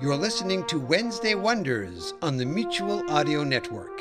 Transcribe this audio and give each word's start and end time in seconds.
You're 0.00 0.16
listening 0.16 0.64
to 0.68 0.80
Wednesday 0.80 1.34
Wonders 1.34 2.14
on 2.22 2.38
the 2.38 2.46
Mutual 2.46 3.02
Audio 3.10 3.44
Network. 3.44 4.00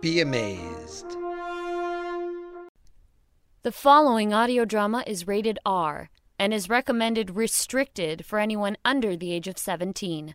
Be 0.00 0.20
amazed. 0.20 1.06
The 3.62 3.70
following 3.70 4.34
audio 4.34 4.64
drama 4.64 5.04
is 5.06 5.28
rated 5.28 5.60
R 5.64 6.10
and 6.40 6.52
is 6.52 6.68
recommended 6.68 7.36
restricted 7.36 8.26
for 8.26 8.40
anyone 8.40 8.76
under 8.84 9.16
the 9.16 9.30
age 9.30 9.46
of 9.46 9.58
17. 9.58 10.34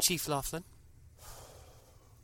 Chief 0.00 0.26
Laughlin, 0.26 0.64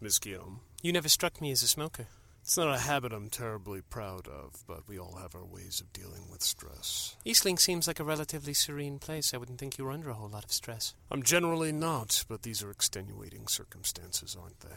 Miss 0.00 0.18
Guillaume. 0.18 0.60
you 0.82 0.92
never 0.92 1.08
struck 1.08 1.40
me 1.40 1.50
as 1.50 1.62
a 1.62 1.68
smoker. 1.68 2.06
It's 2.42 2.56
not 2.56 2.72
a 2.72 2.78
habit 2.78 3.12
I'm 3.12 3.28
terribly 3.28 3.80
proud 3.80 4.28
of, 4.28 4.62
but 4.68 4.86
we 4.86 4.98
all 5.00 5.16
have 5.16 5.34
our 5.34 5.44
ways 5.44 5.80
of 5.80 5.92
dealing 5.92 6.30
with 6.30 6.42
stress. 6.42 7.16
Eastling 7.26 7.58
seems 7.58 7.88
like 7.88 7.98
a 7.98 8.04
relatively 8.04 8.54
serene 8.54 9.00
place. 9.00 9.34
I 9.34 9.36
wouldn't 9.36 9.58
think 9.58 9.78
you 9.78 9.84
were 9.84 9.90
under 9.90 10.10
a 10.10 10.14
whole 10.14 10.28
lot 10.28 10.44
of 10.44 10.52
stress. 10.52 10.94
I'm 11.10 11.24
generally 11.24 11.72
not, 11.72 12.24
but 12.28 12.42
these 12.42 12.62
are 12.62 12.70
extenuating 12.70 13.48
circumstances, 13.48 14.36
aren't 14.40 14.60
they? 14.60 14.76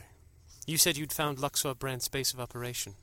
You 0.65 0.77
said 0.77 0.97
you'd 0.97 1.13
found 1.13 1.37
Luxor 1.39 1.75
Brand's 1.75 2.07
base 2.07 2.33
of 2.33 2.39
operation. 2.39 2.95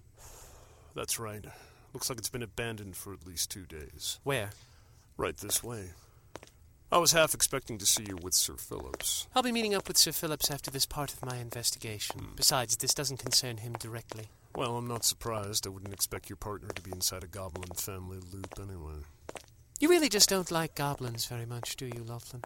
That's 0.97 1.19
right. 1.21 1.45
Looks 1.93 2.09
like 2.11 2.19
it's 2.19 2.29
been 2.29 2.43
abandoned 2.43 2.97
for 2.97 3.13
at 3.13 3.25
least 3.27 3.51
two 3.53 3.67
days. 3.67 4.19
Where? 4.25 4.51
Right 5.17 5.37
this 5.37 5.63
way. 5.63 5.91
I 6.91 6.99
was 6.99 7.11
half 7.13 7.35
expecting 7.35 7.79
to 7.79 7.87
see 7.87 8.05
you 8.09 8.17
with 8.17 8.35
Sir 8.35 8.55
Phillips. 8.55 9.27
I'll 9.35 9.43
be 9.43 9.51
meeting 9.51 9.75
up 9.75 9.89
with 9.89 9.97
Sir 9.97 10.13
Phillips 10.13 10.51
after 10.51 10.71
this 10.71 10.87
part 10.87 11.13
of 11.13 11.25
my 11.25 11.39
investigation. 11.39 12.21
Hmm. 12.21 12.35
Besides, 12.37 12.77
this 12.77 12.95
doesn't 12.95 13.19
concern 13.19 13.59
him 13.59 13.73
directly. 13.73 14.29
Well, 14.55 14.77
I'm 14.77 14.87
not 14.87 15.05
surprised. 15.05 15.67
I 15.67 15.71
wouldn't 15.71 15.93
expect 15.93 16.31
your 16.31 16.37
partner 16.37 16.69
to 16.69 16.83
be 16.83 16.93
inside 16.93 17.25
a 17.25 17.27
goblin 17.27 17.71
family 17.75 18.19
loop 18.33 18.55
anyway. 18.59 19.03
You 19.81 19.89
really 19.89 20.09
just 20.09 20.29
don't 20.29 20.51
like 20.51 20.75
goblins 20.77 21.27
very 21.27 21.45
much, 21.45 21.77
do 21.77 21.87
you, 21.87 22.05
Laughlin? 22.05 22.43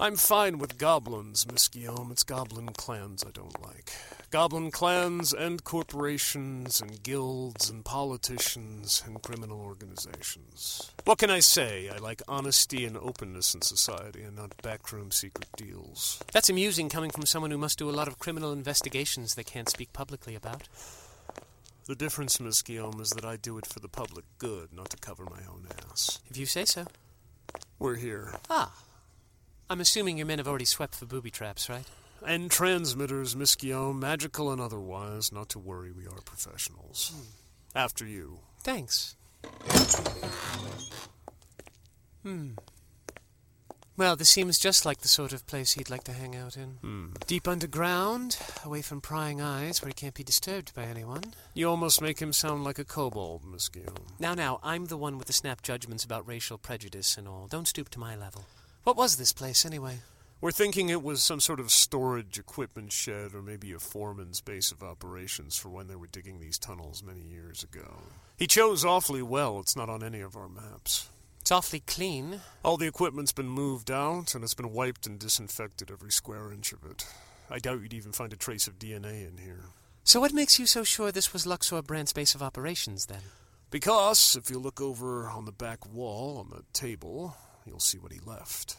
I'm 0.00 0.16
fine 0.16 0.58
with 0.58 0.78
goblins, 0.78 1.46
Miss 1.50 1.68
Guillaume. 1.68 2.10
It's 2.10 2.24
goblin 2.24 2.68
clans 2.70 3.22
I 3.22 3.30
don't 3.30 3.62
like. 3.62 3.92
Goblin 4.34 4.72
clans 4.72 5.32
and 5.32 5.62
corporations 5.62 6.80
and 6.80 7.00
guilds 7.04 7.70
and 7.70 7.84
politicians 7.84 9.00
and 9.06 9.22
criminal 9.22 9.60
organizations. 9.60 10.90
What 11.04 11.18
can 11.18 11.30
I 11.30 11.38
say? 11.38 11.88
I 11.88 11.98
like 11.98 12.20
honesty 12.26 12.84
and 12.84 12.96
openness 12.96 13.54
in 13.54 13.62
society 13.62 14.24
and 14.24 14.34
not 14.34 14.60
backroom 14.60 15.12
secret 15.12 15.46
deals. 15.56 16.20
That's 16.32 16.50
amusing 16.50 16.88
coming 16.88 17.10
from 17.10 17.26
someone 17.26 17.52
who 17.52 17.58
must 17.58 17.78
do 17.78 17.88
a 17.88 17.92
lot 17.92 18.08
of 18.08 18.18
criminal 18.18 18.52
investigations 18.52 19.36
they 19.36 19.44
can't 19.44 19.68
speak 19.68 19.92
publicly 19.92 20.34
about. 20.34 20.66
The 21.86 21.94
difference, 21.94 22.40
Miss 22.40 22.60
Guillaume, 22.60 23.00
is 23.00 23.10
that 23.10 23.24
I 23.24 23.36
do 23.36 23.56
it 23.56 23.66
for 23.66 23.78
the 23.78 23.86
public 23.86 24.24
good, 24.38 24.72
not 24.72 24.90
to 24.90 24.96
cover 24.96 25.22
my 25.26 25.42
own 25.48 25.68
ass. 25.88 26.18
If 26.28 26.36
you 26.36 26.46
say 26.46 26.64
so. 26.64 26.86
We're 27.78 27.94
here. 27.94 28.34
Ah. 28.50 28.74
I'm 29.70 29.80
assuming 29.80 30.18
your 30.18 30.26
men 30.26 30.38
have 30.38 30.48
already 30.48 30.64
swept 30.64 30.96
for 30.96 31.06
booby 31.06 31.30
traps, 31.30 31.68
right? 31.70 31.86
And 32.26 32.50
transmitters, 32.50 33.36
Miss 33.36 33.54
Guillaume, 33.54 34.00
magical 34.00 34.50
and 34.50 34.60
otherwise. 34.60 35.32
Not 35.32 35.48
to 35.50 35.58
worry, 35.58 35.92
we 35.92 36.06
are 36.06 36.20
professionals. 36.24 37.12
After 37.74 38.06
you. 38.06 38.40
Thanks. 38.62 39.16
Hmm. 42.22 42.52
Well, 43.96 44.16
this 44.16 44.30
seems 44.30 44.58
just 44.58 44.84
like 44.84 45.02
the 45.02 45.08
sort 45.08 45.32
of 45.32 45.46
place 45.46 45.74
he'd 45.74 45.90
like 45.90 46.02
to 46.04 46.12
hang 46.12 46.34
out 46.34 46.56
in. 46.56 46.78
Hmm. 46.80 47.06
Deep 47.28 47.46
underground, 47.46 48.38
away 48.64 48.82
from 48.82 49.00
prying 49.00 49.40
eyes, 49.40 49.80
where 49.80 49.88
he 49.88 49.94
can't 49.94 50.14
be 50.14 50.24
disturbed 50.24 50.74
by 50.74 50.82
anyone. 50.84 51.34
You 51.52 51.68
almost 51.68 52.02
make 52.02 52.18
him 52.20 52.32
sound 52.32 52.64
like 52.64 52.80
a 52.80 52.84
kobold, 52.84 53.44
Miss 53.44 53.68
Guillaume. 53.68 54.14
Now, 54.18 54.34
now, 54.34 54.58
I'm 54.64 54.86
the 54.86 54.96
one 54.96 55.16
with 55.16 55.28
the 55.28 55.32
snap 55.32 55.62
judgments 55.62 56.02
about 56.04 56.26
racial 56.26 56.58
prejudice 56.58 57.16
and 57.16 57.28
all. 57.28 57.46
Don't 57.48 57.68
stoop 57.68 57.88
to 57.90 58.00
my 58.00 58.16
level. 58.16 58.46
What 58.82 58.96
was 58.96 59.16
this 59.16 59.32
place, 59.32 59.64
anyway? 59.64 59.98
We're 60.40 60.50
thinking 60.50 60.88
it 60.88 61.02
was 61.02 61.22
some 61.22 61.40
sort 61.40 61.60
of 61.60 61.70
storage 61.70 62.38
equipment 62.38 62.92
shed 62.92 63.34
or 63.34 63.40
maybe 63.40 63.72
a 63.72 63.78
foreman's 63.78 64.40
base 64.40 64.72
of 64.72 64.82
operations 64.82 65.56
for 65.56 65.70
when 65.70 65.86
they 65.86 65.96
were 65.96 66.06
digging 66.06 66.40
these 66.40 66.58
tunnels 66.58 67.02
many 67.02 67.22
years 67.22 67.62
ago. 67.62 68.02
He 68.36 68.46
chose 68.46 68.84
awfully 68.84 69.22
well. 69.22 69.58
It's 69.60 69.76
not 69.76 69.88
on 69.88 70.02
any 70.02 70.20
of 70.20 70.36
our 70.36 70.48
maps. 70.48 71.08
It's 71.40 71.52
awfully 71.52 71.80
clean. 71.86 72.40
All 72.62 72.76
the 72.76 72.86
equipment's 72.86 73.32
been 73.32 73.48
moved 73.48 73.90
out, 73.90 74.34
and 74.34 74.42
it's 74.42 74.54
been 74.54 74.72
wiped 74.72 75.06
and 75.06 75.18
disinfected 75.18 75.90
every 75.90 76.10
square 76.10 76.50
inch 76.50 76.72
of 76.72 76.84
it. 76.90 77.06
I 77.50 77.58
doubt 77.58 77.82
you'd 77.82 77.92
even 77.92 78.12
find 78.12 78.32
a 78.32 78.36
trace 78.36 78.66
of 78.66 78.78
DNA 78.78 79.28
in 79.28 79.36
here. 79.36 79.66
So, 80.04 80.20
what 80.20 80.32
makes 80.32 80.58
you 80.58 80.66
so 80.66 80.84
sure 80.84 81.12
this 81.12 81.32
was 81.32 81.46
Luxor 81.46 81.82
Brand's 81.82 82.12
base 82.12 82.34
of 82.34 82.42
operations, 82.42 83.06
then? 83.06 83.20
Because 83.70 84.36
if 84.36 84.50
you 84.50 84.58
look 84.58 84.80
over 84.80 85.28
on 85.28 85.44
the 85.44 85.52
back 85.52 85.86
wall 85.86 86.38
on 86.38 86.48
the 86.48 86.64
table, 86.72 87.36
you'll 87.66 87.80
see 87.80 87.98
what 87.98 88.12
he 88.12 88.20
left. 88.24 88.76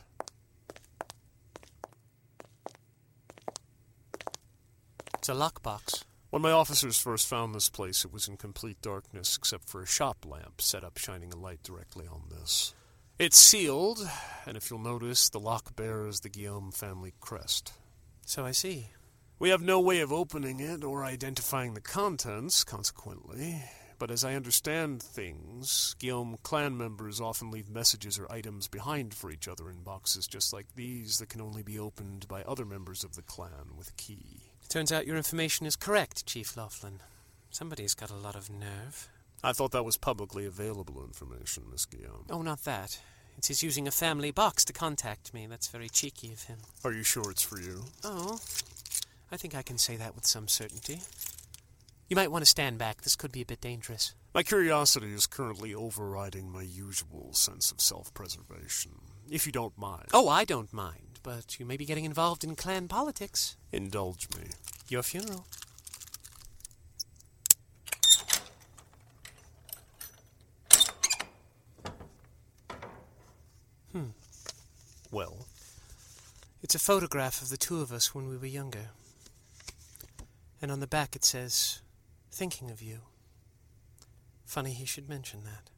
It's 5.25 5.29
a 5.31 5.33
lockbox. 5.33 6.03
When 6.29 6.43
my 6.43 6.51
officers 6.51 6.99
first 6.99 7.27
found 7.27 7.55
this 7.55 7.67
place, 7.67 8.05
it 8.05 8.13
was 8.13 8.27
in 8.27 8.37
complete 8.37 8.79
darkness 8.83 9.35
except 9.35 9.67
for 9.67 9.81
a 9.81 9.87
shop 9.87 10.23
lamp 10.23 10.61
set 10.61 10.83
up 10.83 10.99
shining 10.99 11.33
a 11.33 11.35
light 11.35 11.63
directly 11.63 12.05
on 12.05 12.25
this. 12.29 12.75
It's 13.17 13.35
sealed, 13.35 14.07
and 14.45 14.55
if 14.55 14.69
you'll 14.69 14.77
notice, 14.77 15.29
the 15.29 15.39
lock 15.39 15.75
bears 15.75 16.19
the 16.19 16.29
Guillaume 16.29 16.71
family 16.71 17.15
crest. 17.21 17.73
So 18.23 18.45
I 18.45 18.51
see. 18.51 18.91
We 19.39 19.49
have 19.49 19.63
no 19.63 19.79
way 19.79 20.01
of 20.01 20.13
opening 20.13 20.59
it 20.59 20.83
or 20.83 21.03
identifying 21.03 21.73
the 21.73 21.81
contents, 21.81 22.63
consequently. 22.63 23.63
But 23.97 24.11
as 24.11 24.23
I 24.23 24.35
understand 24.35 25.01
things, 25.01 25.95
Guillaume 25.97 26.37
clan 26.43 26.77
members 26.77 27.19
often 27.19 27.49
leave 27.49 27.67
messages 27.67 28.19
or 28.19 28.31
items 28.31 28.67
behind 28.67 29.15
for 29.15 29.31
each 29.31 29.47
other 29.47 29.71
in 29.71 29.81
boxes 29.81 30.27
just 30.27 30.53
like 30.53 30.67
these 30.75 31.17
that 31.17 31.29
can 31.29 31.41
only 31.41 31.63
be 31.63 31.79
opened 31.79 32.27
by 32.27 32.43
other 32.43 32.63
members 32.63 33.03
of 33.03 33.15
the 33.15 33.23
clan 33.23 33.75
with 33.75 33.89
a 33.89 33.93
key. 33.93 34.44
Turns 34.69 34.91
out 34.91 35.07
your 35.07 35.17
information 35.17 35.65
is 35.65 35.75
correct, 35.75 36.25
Chief 36.25 36.57
Laughlin. 36.57 36.99
Somebody's 37.49 37.93
got 37.93 38.11
a 38.11 38.15
lot 38.15 38.35
of 38.35 38.49
nerve. 38.49 39.07
I 39.43 39.53
thought 39.53 39.71
that 39.71 39.85
was 39.85 39.97
publicly 39.97 40.45
available 40.45 41.03
information, 41.03 41.63
Miss 41.71 41.85
Guillaume. 41.85 42.25
Oh, 42.29 42.41
not 42.41 42.63
that. 42.63 42.99
It's 43.37 43.47
his 43.49 43.63
using 43.63 43.87
a 43.87 43.91
family 43.91 44.31
box 44.31 44.65
to 44.65 44.73
contact 44.73 45.33
me. 45.33 45.45
That's 45.45 45.67
very 45.67 45.89
cheeky 45.89 46.31
of 46.33 46.43
him. 46.43 46.57
Are 46.83 46.91
you 46.91 47.03
sure 47.03 47.29
it's 47.31 47.43
for 47.43 47.59
you? 47.59 47.83
Oh, 48.03 48.39
I 49.31 49.37
think 49.37 49.55
I 49.55 49.61
can 49.61 49.77
say 49.77 49.95
that 49.97 50.15
with 50.15 50.25
some 50.25 50.47
certainty. 50.47 51.01
You 52.09 52.15
might 52.15 52.31
want 52.31 52.43
to 52.43 52.49
stand 52.49 52.77
back. 52.77 53.01
This 53.01 53.15
could 53.15 53.31
be 53.31 53.41
a 53.41 53.45
bit 53.45 53.61
dangerous. 53.61 54.13
My 54.33 54.43
curiosity 54.43 55.13
is 55.13 55.27
currently 55.27 55.73
overriding 55.73 56.51
my 56.51 56.61
usual 56.61 57.33
sense 57.33 57.71
of 57.71 57.81
self 57.81 58.13
preservation. 58.13 58.91
If 59.29 59.45
you 59.45 59.51
don't 59.51 59.77
mind. 59.77 60.05
Oh, 60.13 60.29
I 60.29 60.45
don't 60.45 60.71
mind, 60.71 61.04
but 61.25 61.59
you 61.59 61.65
may 61.65 61.75
be 61.75 61.85
getting 61.85 62.05
involved 62.05 62.43
in 62.43 62.55
clan 62.55 62.87
politics. 62.87 63.57
Indulge 63.71 64.27
me. 64.37 64.43
Your 64.89 65.01
funeral. 65.01 65.47
Hmm. 73.91 74.09
Well, 75.09 75.47
It's 76.61 76.75
a 76.75 76.79
photograph 76.79 77.41
of 77.41 77.49
the 77.49 77.57
two 77.57 77.81
of 77.81 77.91
us 77.91 78.13
when 78.13 78.27
we 78.27 78.37
were 78.37 78.45
younger. 78.45 78.89
And 80.61 80.71
on 80.71 80.79
the 80.79 80.87
back 80.87 81.15
it 81.15 81.25
says, 81.25 81.81
Thinking 82.31 82.69
of 82.69 82.81
you. 82.81 82.99
Funny 84.45 84.73
he 84.73 84.85
should 84.85 85.09
mention 85.09 85.43
that. 85.43 85.69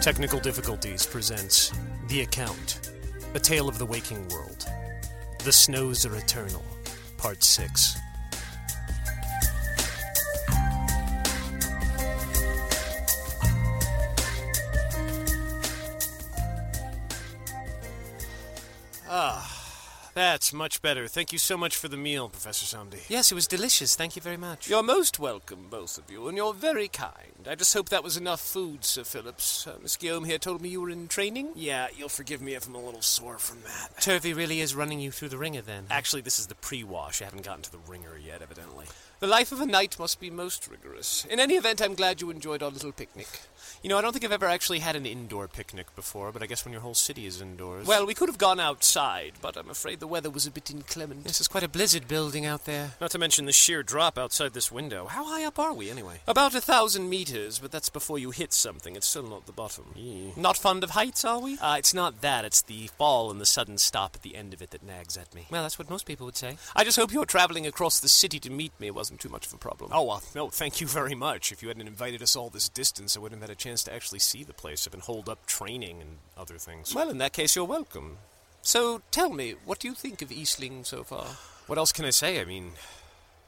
Technical 0.00 0.40
Difficulties 0.40 1.04
presents 1.04 1.72
The 2.08 2.22
Account 2.22 2.90
A 3.34 3.38
Tale 3.38 3.68
of 3.68 3.78
the 3.78 3.84
Waking 3.84 4.26
World. 4.28 4.64
The 5.44 5.52
Snows 5.52 6.06
Are 6.06 6.16
Eternal, 6.16 6.64
Part 7.18 7.44
6. 7.44 7.98
Ah, 19.06 20.10
That's 20.50 20.58
much 20.58 20.82
better. 20.82 21.06
Thank 21.06 21.32
you 21.32 21.38
so 21.38 21.56
much 21.56 21.76
for 21.76 21.86
the 21.86 21.96
meal, 21.96 22.28
Professor 22.28 22.66
Somdi. 22.66 23.08
Yes, 23.08 23.30
it 23.30 23.36
was 23.36 23.46
delicious. 23.46 23.94
Thank 23.94 24.16
you 24.16 24.22
very 24.22 24.36
much. 24.36 24.68
You're 24.68 24.82
most 24.82 25.20
welcome, 25.20 25.68
both 25.70 25.96
of 25.96 26.10
you, 26.10 26.26
and 26.26 26.36
you're 26.36 26.52
very 26.52 26.88
kind. 26.88 27.46
I 27.48 27.54
just 27.54 27.72
hope 27.72 27.88
that 27.90 28.02
was 28.02 28.16
enough 28.16 28.40
food, 28.40 28.84
Sir 28.84 29.04
Phillips. 29.04 29.68
Uh, 29.68 29.76
Miss 29.80 29.96
Guillaume 29.96 30.24
here 30.24 30.38
told 30.38 30.60
me 30.60 30.68
you 30.68 30.80
were 30.80 30.90
in 30.90 31.06
training. 31.06 31.50
Yeah, 31.54 31.86
you'll 31.96 32.08
forgive 32.08 32.42
me 32.42 32.54
if 32.56 32.66
I'm 32.66 32.74
a 32.74 32.84
little 32.84 33.00
sore 33.00 33.38
from 33.38 33.58
that. 33.62 34.02
Turvey 34.02 34.32
really 34.32 34.58
is 34.60 34.74
running 34.74 34.98
you 34.98 35.12
through 35.12 35.28
the 35.28 35.38
ringer 35.38 35.62
then. 35.62 35.84
Actually, 35.88 36.22
this 36.22 36.40
is 36.40 36.48
the 36.48 36.56
pre-wash. 36.56 37.22
I 37.22 37.26
haven't 37.26 37.44
gotten 37.44 37.62
to 37.62 37.70
the 37.70 37.78
ringer 37.86 38.18
yet, 38.18 38.42
evidently. 38.42 38.86
The 39.20 39.26
life 39.26 39.52
of 39.52 39.60
a 39.60 39.66
knight 39.66 39.98
must 39.98 40.18
be 40.18 40.30
most 40.30 40.66
rigorous. 40.66 41.26
In 41.26 41.38
any 41.38 41.54
event, 41.54 41.82
I'm 41.82 41.94
glad 41.94 42.22
you 42.22 42.30
enjoyed 42.30 42.62
our 42.62 42.70
little 42.70 42.90
picnic. 42.90 43.28
You 43.82 43.90
know, 43.90 43.98
I 43.98 44.00
don't 44.00 44.12
think 44.12 44.24
I've 44.24 44.32
ever 44.32 44.46
actually 44.46 44.78
had 44.78 44.96
an 44.96 45.04
indoor 45.04 45.46
picnic 45.46 45.94
before, 45.94 46.32
but 46.32 46.42
I 46.42 46.46
guess 46.46 46.64
when 46.64 46.72
your 46.72 46.80
whole 46.80 46.94
city 46.94 47.26
is 47.26 47.40
indoors. 47.40 47.86
Well, 47.86 48.06
we 48.06 48.14
could 48.14 48.30
have 48.30 48.38
gone 48.38 48.58
outside, 48.58 49.34
but 49.42 49.58
I'm 49.58 49.68
afraid 49.68 50.00
the 50.00 50.06
weather 50.06 50.30
was 50.30 50.39
a 50.46 50.50
bit 50.50 50.70
inclement. 50.70 51.24
This 51.24 51.40
is 51.40 51.48
quite 51.48 51.62
a 51.62 51.68
blizzard 51.68 52.08
building 52.08 52.46
out 52.46 52.64
there. 52.64 52.92
Not 53.00 53.10
to 53.12 53.18
mention 53.18 53.46
the 53.46 53.52
sheer 53.52 53.82
drop 53.82 54.18
outside 54.18 54.52
this 54.52 54.70
window. 54.70 55.06
How 55.06 55.24
high 55.24 55.44
up 55.44 55.58
are 55.58 55.72
we, 55.72 55.90
anyway? 55.90 56.20
About 56.26 56.54
a 56.54 56.60
thousand 56.60 57.08
meters, 57.08 57.58
but 57.58 57.70
that's 57.70 57.88
before 57.88 58.18
you 58.18 58.30
hit 58.30 58.52
something. 58.52 58.96
It's 58.96 59.06
still 59.06 59.28
not 59.28 59.46
the 59.46 59.52
bottom. 59.52 59.94
Not 60.36 60.56
fond 60.56 60.84
of 60.84 60.90
heights, 60.90 61.24
are 61.24 61.40
we? 61.40 61.58
Uh, 61.58 61.76
it's 61.78 61.94
not 61.94 62.20
that. 62.20 62.44
It's 62.44 62.62
the 62.62 62.88
fall 62.98 63.30
and 63.30 63.40
the 63.40 63.46
sudden 63.46 63.78
stop 63.78 64.12
at 64.14 64.22
the 64.22 64.36
end 64.36 64.54
of 64.54 64.62
it 64.62 64.70
that 64.70 64.82
nags 64.82 65.16
at 65.16 65.34
me. 65.34 65.46
Well, 65.50 65.62
that's 65.62 65.78
what 65.78 65.90
most 65.90 66.06
people 66.06 66.26
would 66.26 66.36
say. 66.36 66.56
I 66.74 66.84
just 66.84 66.96
hope 66.98 67.12
your 67.12 67.26
traveling 67.26 67.66
across 67.66 68.00
the 68.00 68.08
city 68.08 68.38
to 68.40 68.50
meet 68.50 68.72
me 68.78 68.90
wasn't 68.90 69.20
too 69.20 69.28
much 69.28 69.46
of 69.46 69.54
a 69.54 69.58
problem. 69.58 69.90
Oh, 69.92 70.04
well, 70.04 70.22
no, 70.34 70.48
thank 70.50 70.80
you 70.80 70.86
very 70.86 71.14
much. 71.14 71.52
If 71.52 71.62
you 71.62 71.68
hadn't 71.68 71.86
invited 71.86 72.22
us 72.22 72.36
all 72.36 72.50
this 72.50 72.68
distance, 72.68 73.16
I 73.16 73.20
wouldn't 73.20 73.40
have 73.40 73.48
had 73.48 73.56
a 73.56 73.60
chance 73.60 73.82
to 73.84 73.94
actually 73.94 74.20
see 74.20 74.44
the 74.44 74.52
place. 74.52 74.86
I've 74.86 74.92
been 74.92 75.00
holed 75.00 75.28
up 75.28 75.46
training 75.46 76.00
and 76.00 76.18
other 76.36 76.58
things. 76.58 76.94
Well, 76.94 77.10
in 77.10 77.18
that 77.18 77.32
case, 77.32 77.56
you're 77.56 77.64
welcome. 77.64 78.18
So 78.62 79.02
tell 79.10 79.30
me, 79.30 79.54
what 79.64 79.78
do 79.78 79.88
you 79.88 79.94
think 79.94 80.22
of 80.22 80.28
Eastling 80.28 80.84
so 80.84 81.02
far? 81.02 81.26
What 81.66 81.78
else 81.78 81.92
can 81.92 82.04
I 82.04 82.10
say? 82.10 82.40
I 82.40 82.44
mean, 82.44 82.72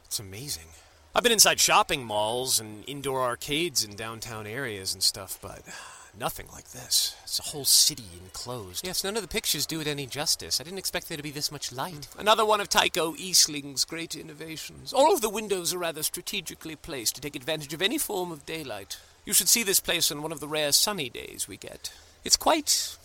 it's 0.04 0.18
amazing. 0.18 0.68
I've 1.14 1.22
been 1.22 1.32
inside 1.32 1.60
shopping 1.60 2.04
malls 2.04 2.58
and 2.58 2.84
indoor 2.88 3.22
arcades 3.22 3.84
in 3.84 3.96
downtown 3.96 4.46
areas 4.46 4.94
and 4.94 5.02
stuff, 5.02 5.38
but 5.42 5.60
nothing 6.18 6.46
like 6.52 6.70
this. 6.70 7.14
It's 7.24 7.38
a 7.38 7.42
whole 7.42 7.66
city 7.66 8.04
enclosed. 8.22 8.86
Yes, 8.86 9.04
none 9.04 9.16
of 9.16 9.22
the 9.22 9.28
pictures 9.28 9.66
do 9.66 9.80
it 9.80 9.86
any 9.86 10.06
justice. 10.06 10.60
I 10.60 10.64
didn't 10.64 10.78
expect 10.78 11.08
there 11.08 11.18
to 11.18 11.22
be 11.22 11.30
this 11.30 11.52
much 11.52 11.70
light. 11.70 12.08
Hmm. 12.14 12.20
Another 12.20 12.46
one 12.46 12.60
of 12.60 12.70
Tycho 12.70 13.12
Eastling's 13.14 13.84
great 13.84 14.14
innovations. 14.14 14.94
All 14.94 15.12
of 15.12 15.20
the 15.20 15.28
windows 15.28 15.74
are 15.74 15.78
rather 15.78 16.02
strategically 16.02 16.76
placed 16.76 17.14
to 17.16 17.20
take 17.20 17.36
advantage 17.36 17.74
of 17.74 17.82
any 17.82 17.98
form 17.98 18.32
of 18.32 18.46
daylight. 18.46 18.98
You 19.26 19.34
should 19.34 19.48
see 19.48 19.62
this 19.62 19.80
place 19.80 20.10
on 20.10 20.22
one 20.22 20.32
of 20.32 20.40
the 20.40 20.48
rare 20.48 20.72
sunny 20.72 21.10
days 21.10 21.46
we 21.46 21.58
get. 21.58 21.92
It's 22.24 22.36
quite, 22.36 22.96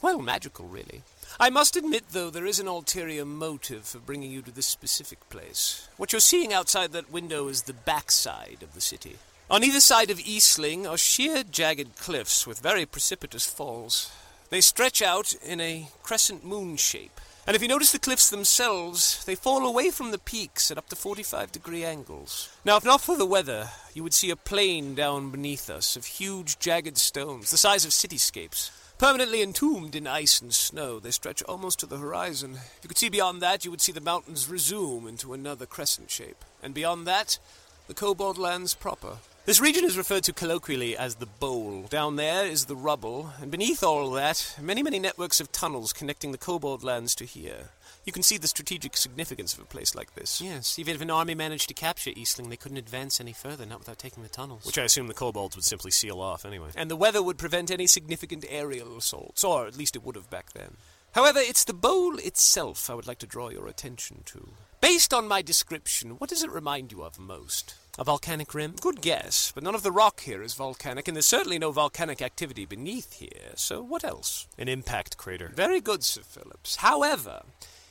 well, 0.00 0.20
magical, 0.20 0.66
really. 0.66 1.02
I 1.40 1.50
must 1.50 1.76
admit, 1.76 2.02
though, 2.10 2.30
there 2.30 2.46
is 2.46 2.58
an 2.58 2.66
ulterior 2.66 3.24
motive 3.24 3.84
for 3.84 4.00
bringing 4.00 4.32
you 4.32 4.42
to 4.42 4.50
this 4.50 4.66
specific 4.66 5.28
place. 5.28 5.88
What 5.96 6.10
you're 6.10 6.20
seeing 6.20 6.52
outside 6.52 6.90
that 6.92 7.12
window 7.12 7.46
is 7.46 7.62
the 7.62 7.72
backside 7.72 8.58
of 8.60 8.74
the 8.74 8.80
city. 8.80 9.18
On 9.48 9.62
either 9.62 9.78
side 9.78 10.10
of 10.10 10.18
Eastling 10.18 10.84
are 10.84 10.98
sheer, 10.98 11.44
jagged 11.44 11.94
cliffs 11.96 12.44
with 12.44 12.58
very 12.58 12.84
precipitous 12.84 13.46
falls. 13.46 14.10
They 14.50 14.60
stretch 14.60 15.00
out 15.00 15.32
in 15.34 15.60
a 15.60 15.86
crescent 16.02 16.44
moon 16.44 16.76
shape. 16.76 17.20
And 17.46 17.54
if 17.54 17.62
you 17.62 17.68
notice 17.68 17.92
the 17.92 18.00
cliffs 18.00 18.28
themselves, 18.28 19.24
they 19.24 19.36
fall 19.36 19.64
away 19.64 19.90
from 19.90 20.10
the 20.10 20.18
peaks 20.18 20.72
at 20.72 20.76
up 20.76 20.88
to 20.88 20.96
45 20.96 21.52
degree 21.52 21.84
angles. 21.84 22.48
Now, 22.64 22.78
if 22.78 22.84
not 22.84 23.00
for 23.00 23.16
the 23.16 23.24
weather, 23.24 23.68
you 23.94 24.02
would 24.02 24.12
see 24.12 24.30
a 24.30 24.36
plain 24.36 24.96
down 24.96 25.30
beneath 25.30 25.70
us 25.70 25.94
of 25.94 26.04
huge, 26.04 26.58
jagged 26.58 26.98
stones, 26.98 27.52
the 27.52 27.56
size 27.56 27.84
of 27.84 27.92
cityscapes. 27.92 28.70
Permanently 28.98 29.42
entombed 29.42 29.94
in 29.94 30.08
ice 30.08 30.40
and 30.40 30.52
snow, 30.52 30.98
they 30.98 31.12
stretch 31.12 31.40
almost 31.44 31.78
to 31.78 31.86
the 31.86 31.98
horizon. 31.98 32.54
If 32.54 32.80
you 32.82 32.88
could 32.88 32.98
see 32.98 33.08
beyond 33.08 33.40
that, 33.40 33.64
you 33.64 33.70
would 33.70 33.80
see 33.80 33.92
the 33.92 34.00
mountains 34.00 34.48
resume 34.48 35.06
into 35.06 35.32
another 35.32 35.66
crescent 35.66 36.10
shape. 36.10 36.44
And 36.64 36.74
beyond 36.74 37.06
that, 37.06 37.38
the 37.86 37.94
Cobalt 37.94 38.38
Lands 38.38 38.74
proper. 38.74 39.18
This 39.46 39.60
region 39.60 39.84
is 39.84 39.96
referred 39.96 40.24
to 40.24 40.32
colloquially 40.32 40.96
as 40.96 41.14
the 41.14 41.26
Bowl. 41.26 41.82
Down 41.88 42.16
there 42.16 42.44
is 42.44 42.64
the 42.64 42.74
rubble, 42.74 43.30
and 43.40 43.52
beneath 43.52 43.84
all 43.84 44.10
that, 44.10 44.56
many, 44.60 44.82
many 44.82 44.98
networks 44.98 45.40
of 45.40 45.52
tunnels 45.52 45.92
connecting 45.92 46.32
the 46.32 46.36
Cobalt 46.36 46.82
Lands 46.82 47.14
to 47.14 47.24
here. 47.24 47.68
You 48.08 48.12
can 48.12 48.22
see 48.22 48.38
the 48.38 48.48
strategic 48.48 48.96
significance 48.96 49.52
of 49.52 49.60
a 49.60 49.66
place 49.66 49.94
like 49.94 50.14
this. 50.14 50.40
Yes, 50.40 50.78
even 50.78 50.94
if 50.94 51.02
an 51.02 51.10
army 51.10 51.34
managed 51.34 51.68
to 51.68 51.74
capture 51.74 52.10
Eastling, 52.12 52.48
they 52.48 52.56
couldn't 52.56 52.78
advance 52.78 53.20
any 53.20 53.34
further, 53.34 53.66
not 53.66 53.80
without 53.80 53.98
taking 53.98 54.22
the 54.22 54.30
tunnels. 54.30 54.64
Which 54.64 54.78
I 54.78 54.84
assume 54.84 55.08
the 55.08 55.12
kobolds 55.12 55.54
would 55.56 55.64
simply 55.66 55.90
seal 55.90 56.18
off 56.18 56.46
anyway. 56.46 56.70
And 56.74 56.90
the 56.90 56.96
weather 56.96 57.22
would 57.22 57.36
prevent 57.36 57.70
any 57.70 57.86
significant 57.86 58.46
aerial 58.48 58.96
assaults, 58.96 59.44
or 59.44 59.66
at 59.66 59.76
least 59.76 59.94
it 59.94 60.02
would 60.02 60.16
have 60.16 60.30
back 60.30 60.54
then. 60.54 60.78
However, 61.12 61.38
it's 61.38 61.64
the 61.64 61.74
bowl 61.74 62.16
itself 62.16 62.88
I 62.88 62.94
would 62.94 63.06
like 63.06 63.18
to 63.18 63.26
draw 63.26 63.50
your 63.50 63.68
attention 63.68 64.22
to. 64.24 64.52
Based 64.80 65.12
on 65.12 65.28
my 65.28 65.42
description, 65.42 66.12
what 66.12 66.30
does 66.30 66.42
it 66.42 66.50
remind 66.50 66.92
you 66.92 67.02
of 67.02 67.18
most? 67.18 67.74
A 67.98 68.04
volcanic 68.04 68.54
rim? 68.54 68.76
Good 68.80 69.02
guess, 69.02 69.52
but 69.54 69.62
none 69.62 69.74
of 69.74 69.82
the 69.82 69.92
rock 69.92 70.20
here 70.20 70.42
is 70.42 70.54
volcanic, 70.54 71.08
and 71.08 71.14
there's 71.14 71.26
certainly 71.26 71.58
no 71.58 71.72
volcanic 71.72 72.22
activity 72.22 72.64
beneath 72.64 73.18
here, 73.18 73.52
so 73.54 73.82
what 73.82 74.02
else? 74.02 74.48
An 74.56 74.66
impact 74.66 75.18
crater. 75.18 75.52
Very 75.54 75.82
good, 75.82 76.02
Sir 76.04 76.22
Phillips. 76.22 76.76
However, 76.76 77.42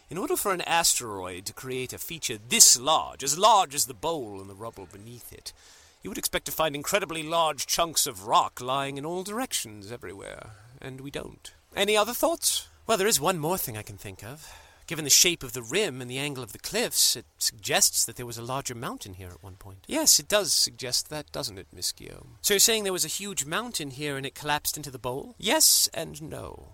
in 0.09 0.17
order 0.17 0.37
for 0.37 0.53
an 0.53 0.61
asteroid 0.61 1.45
to 1.45 1.53
create 1.53 1.93
a 1.93 1.97
feature 1.97 2.37
this 2.37 2.79
large, 2.79 3.23
as 3.23 3.37
large 3.37 3.75
as 3.75 3.85
the 3.85 3.93
bowl 3.93 4.39
and 4.39 4.49
the 4.49 4.55
rubble 4.55 4.87
beneath 4.91 5.33
it, 5.33 5.53
you 6.01 6.09
would 6.09 6.17
expect 6.17 6.45
to 6.45 6.51
find 6.51 6.75
incredibly 6.75 7.23
large 7.23 7.65
chunks 7.65 8.07
of 8.07 8.27
rock 8.27 8.61
lying 8.61 8.97
in 8.97 9.05
all 9.05 9.23
directions 9.23 9.91
everywhere, 9.91 10.51
and 10.81 11.01
we 11.01 11.11
don't. 11.11 11.51
Any 11.75 11.97
other 11.97 12.13
thoughts? 12.13 12.67
Well, 12.85 12.97
there 12.97 13.07
is 13.07 13.19
one 13.19 13.39
more 13.39 13.57
thing 13.57 13.75
I 13.75 13.81
can 13.81 13.97
think 13.97 14.23
of. 14.23 14.49
Given 14.87 15.03
the 15.03 15.09
shape 15.09 15.43
of 15.43 15.51
the 15.51 15.61
rim 15.61 16.01
and 16.01 16.09
the 16.09 16.17
angle 16.17 16.41
of 16.41 16.53
the 16.53 16.59
cliffs, 16.59 17.17
it 17.17 17.25
suggests 17.37 18.05
that 18.05 18.15
there 18.15 18.25
was 18.25 18.37
a 18.37 18.41
larger 18.41 18.73
mountain 18.73 19.15
here 19.15 19.27
at 19.27 19.43
one 19.43 19.57
point. 19.57 19.83
Yes, 19.85 20.17
it 20.17 20.29
does 20.29 20.53
suggest 20.53 21.09
that, 21.09 21.29
doesn't 21.33 21.57
it, 21.57 21.67
Miss 21.73 21.91
Guillaume? 21.91 22.37
So 22.41 22.53
you're 22.53 22.59
saying 22.59 22.85
there 22.85 22.93
was 22.93 23.03
a 23.03 23.09
huge 23.09 23.43
mountain 23.43 23.91
here 23.91 24.15
and 24.15 24.25
it 24.25 24.33
collapsed 24.33 24.77
into 24.77 24.89
the 24.89 24.97
bowl? 24.97 25.35
Yes 25.37 25.89
and 25.93 26.21
no. 26.21 26.69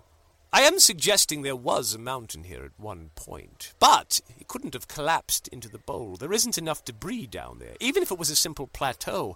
I 0.56 0.62
am 0.62 0.78
suggesting 0.78 1.42
there 1.42 1.56
was 1.56 1.96
a 1.96 1.98
mountain 1.98 2.44
here 2.44 2.64
at 2.64 2.80
one 2.80 3.10
point, 3.16 3.74
but 3.80 4.22
it 4.40 4.48
couldn't 4.48 4.76
have 4.76 4.88
collapsed 4.88 5.48
into 5.48 5.68
the 5.68 5.80
bowl. 5.80 6.16
There 6.16 6.32
isn't 6.32 6.60
enough 6.60 6.86
debris 6.86 7.26
down 7.26 7.58
there, 7.58 7.74
even 7.80 8.04
if 8.04 8.12
it 8.12 8.20
was 8.20 8.30
a 8.30 8.36
simple 8.36 8.68
plateau. 8.68 9.36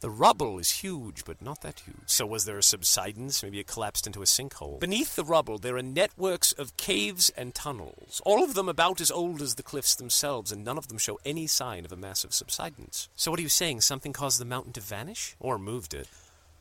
The 0.00 0.10
rubble 0.10 0.58
is 0.58 0.82
huge, 0.82 1.24
but 1.24 1.40
not 1.40 1.62
that 1.62 1.82
huge. 1.86 1.96
So 2.06 2.26
was 2.26 2.44
there 2.44 2.58
a 2.58 2.62
subsidence? 2.64 3.40
Maybe 3.40 3.60
it 3.60 3.68
collapsed 3.68 4.08
into 4.08 4.20
a 4.20 4.24
sinkhole. 4.24 4.80
Beneath 4.80 5.14
the 5.14 5.24
rubble, 5.24 5.58
there 5.58 5.76
are 5.76 5.82
networks 5.82 6.50
of 6.50 6.76
caves 6.76 7.30
and 7.36 7.54
tunnels, 7.54 8.20
all 8.26 8.42
of 8.42 8.54
them 8.54 8.68
about 8.68 9.00
as 9.00 9.12
old 9.12 9.40
as 9.40 9.54
the 9.54 9.62
cliffs 9.62 9.94
themselves, 9.94 10.50
and 10.50 10.64
none 10.64 10.76
of 10.76 10.88
them 10.88 10.98
show 10.98 11.20
any 11.24 11.46
sign 11.46 11.84
of 11.84 11.92
a 11.92 11.96
massive 11.96 12.34
subsidence. 12.34 13.08
So 13.14 13.30
what 13.30 13.38
are 13.38 13.44
you 13.44 13.48
saying? 13.48 13.82
Something 13.82 14.12
caused 14.12 14.40
the 14.40 14.44
mountain 14.44 14.72
to 14.72 14.80
vanish? 14.80 15.36
Or 15.38 15.56
moved 15.56 15.94
it? 15.94 16.08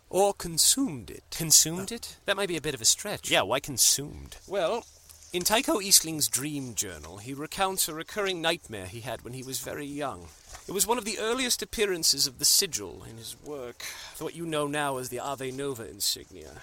Or 0.09 0.33
consumed 0.33 1.09
it. 1.09 1.23
Consumed 1.31 1.91
it? 1.91 2.17
That 2.25 2.37
might 2.37 2.47
be 2.47 2.57
a 2.57 2.61
bit 2.61 2.73
of 2.73 2.81
a 2.81 2.85
stretch. 2.85 3.29
Yeah, 3.29 3.41
why 3.41 3.59
consumed? 3.59 4.37
Well, 4.47 4.85
in 5.33 5.43
Tycho 5.43 5.81
Eastling's 5.81 6.29
dream 6.29 6.73
journal, 6.73 7.17
he 7.17 7.33
recounts 7.33 7.89
a 7.89 7.93
recurring 7.93 8.41
nightmare 8.41 8.85
he 8.85 9.01
had 9.01 9.23
when 9.23 9.33
he 9.33 9.43
was 9.43 9.59
very 9.59 9.85
young. 9.85 10.27
It 10.67 10.71
was 10.71 10.87
one 10.87 10.97
of 10.97 11.05
the 11.05 11.19
earliest 11.19 11.61
appearances 11.61 12.27
of 12.27 12.39
the 12.39 12.45
sigil 12.45 13.03
in 13.09 13.17
his 13.17 13.35
work, 13.43 13.83
what 14.19 14.35
you 14.35 14.45
know 14.45 14.67
now 14.67 14.97
as 14.97 15.09
the 15.09 15.19
Ave 15.19 15.51
Nova 15.51 15.89
insignia. 15.89 16.61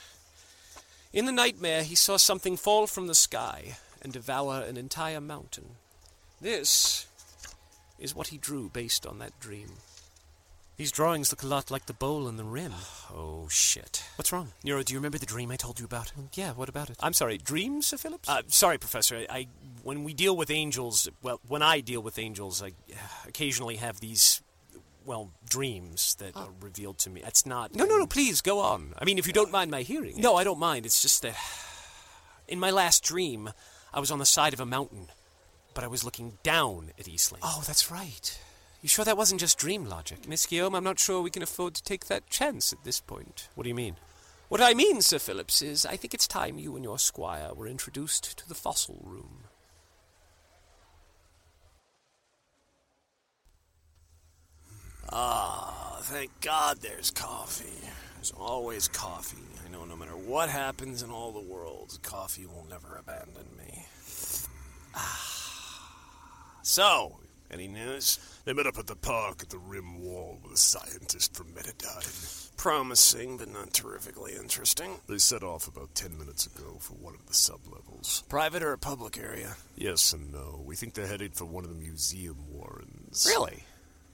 In 1.13 1.27
the 1.27 1.33
nightmare, 1.33 1.83
he 1.83 1.95
saw 1.95 2.17
something 2.17 2.57
fall 2.57 2.87
from 2.87 3.07
the 3.07 3.15
sky 3.15 3.77
and 4.03 4.13
devour 4.13 4.63
an 4.63 4.77
entire 4.77 5.21
mountain. 5.21 5.77
This 6.41 7.07
is 7.99 8.15
what 8.15 8.29
he 8.29 8.39
drew 8.39 8.71
based 8.71 9.07
on 9.07 9.19
that 9.19 9.39
dream. 9.39 9.69
These 10.77 10.91
drawings 10.91 11.31
look 11.31 11.45
a 11.45 11.47
lot 11.47 11.71
like 11.71 11.87
the 11.87 11.93
bowl 11.93 12.27
and 12.27 12.39
the 12.39 12.45
rim. 12.45 12.73
Oh, 13.17 13.47
shit. 13.49 14.03
What's 14.17 14.33
wrong? 14.33 14.55
Nyro, 14.65 14.83
do 14.83 14.93
you 14.93 14.99
remember 14.99 15.19
the 15.19 15.27
dream 15.27 15.53
I 15.53 15.57
told 15.57 15.79
you 15.79 15.85
about? 15.85 16.13
Mm, 16.19 16.37
yeah, 16.37 16.51
what 16.51 16.69
about 16.69 16.91
it? 16.91 16.97
I'm 17.01 17.13
sorry, 17.13 17.39
dreams, 17.39 17.87
Sir 17.87 17.97
Phillips? 17.97 18.29
Uh, 18.29 18.43
sorry, 18.49 18.77
Professor. 18.77 19.19
I, 19.19 19.27
I, 19.31 19.47
when 19.85 20.03
we 20.03 20.15
deal 20.15 20.37
with 20.37 20.51
angels, 20.51 21.09
well, 21.23 21.41
when 21.47 21.63
I 21.63 21.79
deal 21.79 22.03
with 22.03 22.19
angels, 22.19 22.61
I 22.61 22.69
uh, 22.93 22.97
occasionally 23.29 23.77
have 23.77 24.01
these, 24.01 24.43
well, 25.05 25.31
dreams 25.49 26.17
that 26.17 26.33
ah. 26.35 26.47
are 26.47 26.51
revealed 26.61 26.99
to 27.01 27.11
me. 27.11 27.21
That's 27.23 27.47
not. 27.47 27.73
No, 27.77 27.85
no, 27.85 27.99
no, 27.99 28.07
please, 28.09 28.41
go 28.41 28.59
on. 28.59 28.95
I 28.99 29.05
mean, 29.05 29.17
if 29.17 29.29
you 29.29 29.33
don't 29.33 29.53
mind 29.53 29.71
my 29.71 29.83
hearing. 29.83 30.21
No, 30.21 30.35
I 30.35 30.43
don't 30.43 30.59
mind. 30.59 30.87
It's 30.87 31.01
just 31.01 31.23
that 31.23 31.37
in 32.49 32.59
my 32.59 32.73
last 32.73 33.05
dream, 33.05 33.51
I 33.93 34.01
was 34.01 34.11
on 34.11 34.19
the 34.19 34.27
side 34.27 34.55
of 34.55 34.59
a 34.59 34.67
mountain, 34.67 35.07
but 35.73 35.85
I 35.85 35.87
was 35.87 36.03
looking 36.03 36.39
down 36.43 36.91
at 36.99 37.05
Eastling. 37.05 37.39
Oh, 37.45 37.63
that's 37.65 37.93
right. 37.93 38.41
You 38.85 38.89
sure 38.89 39.07
that 39.07 39.17
wasn't 39.17 39.41
just 39.41 39.57
dream 39.57 39.87
logic? 39.87 40.29
Miss 40.29 40.45
Guillaume, 40.45 40.75
I'm 40.75 40.85
not 40.85 40.99
sure 40.99 41.23
we 41.23 41.31
can 41.31 41.43
afford 41.43 41.73
to 41.73 41.83
take 41.83 42.05
that 42.05 42.29
chance 42.29 42.71
at 42.71 42.85
this 42.85 43.01
point. 43.01 43.49
What 43.55 43.63
do 43.63 43.71
you 43.71 43.75
mean? 43.75 43.97
What 44.51 44.61
I 44.61 44.75
mean, 44.75 45.01
Sir 45.01 45.19
Phillips, 45.19 45.63
is 45.63 45.87
I 45.87 45.97
think 45.97 46.13
it's 46.13 46.29
time 46.29 46.59
you 46.59 46.77
and 46.77 46.85
your 46.85 46.99
squire 46.99 47.55
were 47.55 47.67
introduced 47.67 48.37
to 48.37 48.47
the 48.47 48.55
fossil 48.55 49.01
room. 49.03 49.45
Ah, 55.11 56.01
thank 56.03 56.39
God 56.43 56.83
there's 56.83 57.11
coffee. 57.11 57.89
There's 58.17 58.35
always 58.37 58.87
coffee. 58.87 59.39
I 59.67 59.73
know 59.73 59.87
no 59.87 59.97
matter 59.97 60.13
what 60.13 60.51
happens 60.51 61.03
in 61.03 61.11
all 61.11 61.33
the 61.33 61.41
world, 61.41 61.99
coffee 62.03 62.45
will 62.45 62.67
never 62.69 62.97
abandon 62.97 63.47
me. 63.57 63.87
Ah. 64.95 65.31
So, 66.61 67.21
any 67.55 67.69
news? 67.69 68.19
They 68.45 68.53
met 68.53 68.67
up 68.67 68.79
at 68.79 68.89
the 68.89 68.97
park 68.97 69.43
at 69.43 69.49
the 69.49 69.59
rim 69.59 70.03
wall 70.03 70.39
with 70.43 70.53
a 70.53 70.57
scientist 70.57 71.35
from 71.35 71.47
Metadyne. 71.53 72.51
Promising, 72.57 73.37
but 73.37 73.49
not 73.49 73.73
terrifically 73.73 74.35
interesting. 74.35 74.91
They 75.09 75.19
set 75.19 75.43
off 75.43 75.69
about 75.69 75.95
ten 75.95 76.19
minutes 76.19 76.47
ago 76.47 76.77
for 76.81 76.95
one 76.95 77.15
of 77.15 77.27
the 77.27 77.33
sublevels. 77.33 78.29
Private 78.29 78.63
or 78.63 78.73
a 78.73 78.79
public 78.79 79.17
area? 79.17 79.57
Yes 79.77 80.13
and 80.13 80.33
no. 80.33 80.63
We 80.65 80.75
think 80.75 80.95
they're 80.95 81.07
headed 81.07 81.35
for 81.35 81.45
one 81.45 81.65
of 81.65 81.71
the 81.71 81.81
museum 81.81 82.37
warrens. 82.51 83.25
Really? 83.29 83.65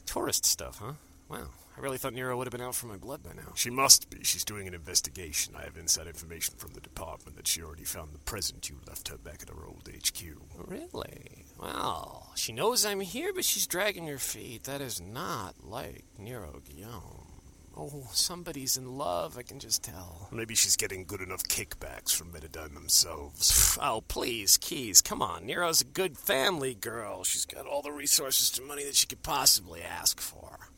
Tourist 0.06 0.44
stuff, 0.44 0.78
huh? 0.78 0.92
Wow. 1.28 1.48
I 1.76 1.80
really 1.80 1.98
thought 1.98 2.12
Nyro 2.12 2.36
would 2.36 2.46
have 2.46 2.52
been 2.52 2.60
out 2.60 2.74
for 2.74 2.86
my 2.86 2.96
blood 2.96 3.22
by 3.22 3.32
now. 3.32 3.52
She 3.54 3.70
must 3.70 4.10
be. 4.10 4.22
She's 4.22 4.44
doing 4.44 4.68
an 4.68 4.74
investigation. 4.74 5.54
I 5.56 5.62
have 5.62 5.78
inside 5.78 6.08
information 6.08 6.54
from 6.58 6.74
the 6.74 6.80
department 6.80 7.36
that 7.36 7.46
she 7.46 7.62
already 7.62 7.84
found 7.84 8.12
the 8.12 8.18
present 8.18 8.68
you 8.68 8.76
left 8.86 9.08
her 9.08 9.16
back 9.16 9.40
at 9.42 9.48
her 9.48 9.64
old 9.66 9.88
HQ. 9.88 10.22
Really? 10.66 11.46
Well, 11.60 12.32
she 12.36 12.52
knows 12.52 12.86
I'm 12.86 13.00
here, 13.00 13.32
but 13.34 13.44
she's 13.44 13.66
dragging 13.66 14.06
her 14.06 14.18
feet. 14.18 14.64
That 14.64 14.80
is 14.80 15.00
not 15.00 15.56
like 15.62 16.04
Nyro 16.18 16.62
Guillaume. 16.64 17.26
Oh, 17.76 18.08
somebody's 18.12 18.76
in 18.76 18.98
love, 18.98 19.38
I 19.38 19.42
can 19.42 19.58
just 19.58 19.84
tell. 19.84 20.28
Maybe 20.32 20.54
she's 20.54 20.76
getting 20.76 21.04
good 21.04 21.20
enough 21.20 21.44
kickbacks 21.44 22.12
from 22.14 22.32
Metadyne 22.32 22.74
themselves. 22.74 23.66
Oh, 23.82 24.02
please, 24.06 24.58
Keys, 24.58 25.00
come 25.00 25.22
on. 25.22 25.46
Nyro's 25.46 25.80
a 25.80 25.84
good 25.84 26.18
family 26.18 26.74
girl. 26.74 27.24
She's 27.24 27.46
got 27.46 27.66
all 27.66 27.82
the 27.82 27.92
resources 27.92 28.58
and 28.58 28.66
money 28.66 28.84
that 28.84 28.96
she 28.96 29.06
could 29.06 29.22
possibly 29.22 29.80
ask 29.80 30.20
for. 30.20 30.70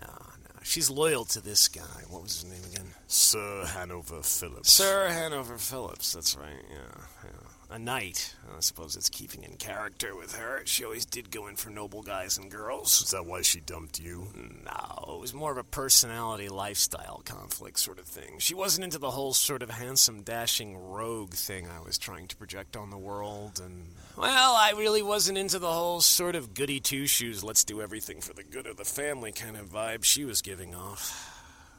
No, 0.00 0.06
no. 0.08 0.60
She's 0.62 0.90
loyal 0.90 1.24
to 1.26 1.40
this 1.40 1.68
guy. 1.68 2.02
What 2.08 2.22
was 2.22 2.42
his 2.42 2.50
name 2.50 2.62
again? 2.70 2.92
Sir 3.08 3.64
Hanover 3.66 4.22
Phillips. 4.22 4.70
Sir 4.70 5.08
Hanover 5.08 5.58
Phillips, 5.58 6.12
that's 6.12 6.36
right, 6.36 6.62
yeah, 6.70 7.04
yeah. 7.24 7.48
A 7.72 7.78
knight. 7.78 8.34
I 8.54 8.60
suppose 8.60 8.96
it's 8.96 9.08
keeping 9.08 9.44
in 9.44 9.56
character 9.56 10.14
with 10.14 10.34
her. 10.34 10.60
She 10.66 10.84
always 10.84 11.06
did 11.06 11.30
go 11.30 11.46
in 11.46 11.56
for 11.56 11.70
noble 11.70 12.02
guys 12.02 12.36
and 12.36 12.50
girls. 12.50 13.00
Is 13.00 13.12
that 13.12 13.24
why 13.24 13.40
she 13.40 13.60
dumped 13.60 13.98
you? 13.98 14.26
No, 14.36 15.14
it 15.14 15.20
was 15.22 15.32
more 15.32 15.52
of 15.52 15.56
a 15.56 15.64
personality 15.64 16.50
lifestyle 16.50 17.22
conflict 17.24 17.78
sort 17.78 17.98
of 17.98 18.04
thing. 18.04 18.34
She 18.40 18.54
wasn't 18.54 18.84
into 18.84 18.98
the 18.98 19.12
whole 19.12 19.32
sort 19.32 19.62
of 19.62 19.70
handsome, 19.70 20.20
dashing 20.20 20.76
rogue 20.76 21.32
thing 21.32 21.66
I 21.66 21.80
was 21.80 21.96
trying 21.96 22.28
to 22.28 22.36
project 22.36 22.76
on 22.76 22.90
the 22.90 22.98
world, 22.98 23.58
and. 23.58 23.86
Well, 24.18 24.54
I 24.54 24.74
really 24.76 25.02
wasn't 25.02 25.38
into 25.38 25.58
the 25.58 25.72
whole 25.72 26.02
sort 26.02 26.34
of 26.34 26.52
goody 26.52 26.78
two 26.78 27.06
shoes, 27.06 27.42
let's 27.42 27.64
do 27.64 27.80
everything 27.80 28.20
for 28.20 28.34
the 28.34 28.44
good 28.44 28.66
of 28.66 28.76
the 28.76 28.84
family 28.84 29.32
kind 29.32 29.56
of 29.56 29.70
vibe 29.72 30.04
she 30.04 30.26
was 30.26 30.42
giving 30.42 30.74
off. 30.74 31.31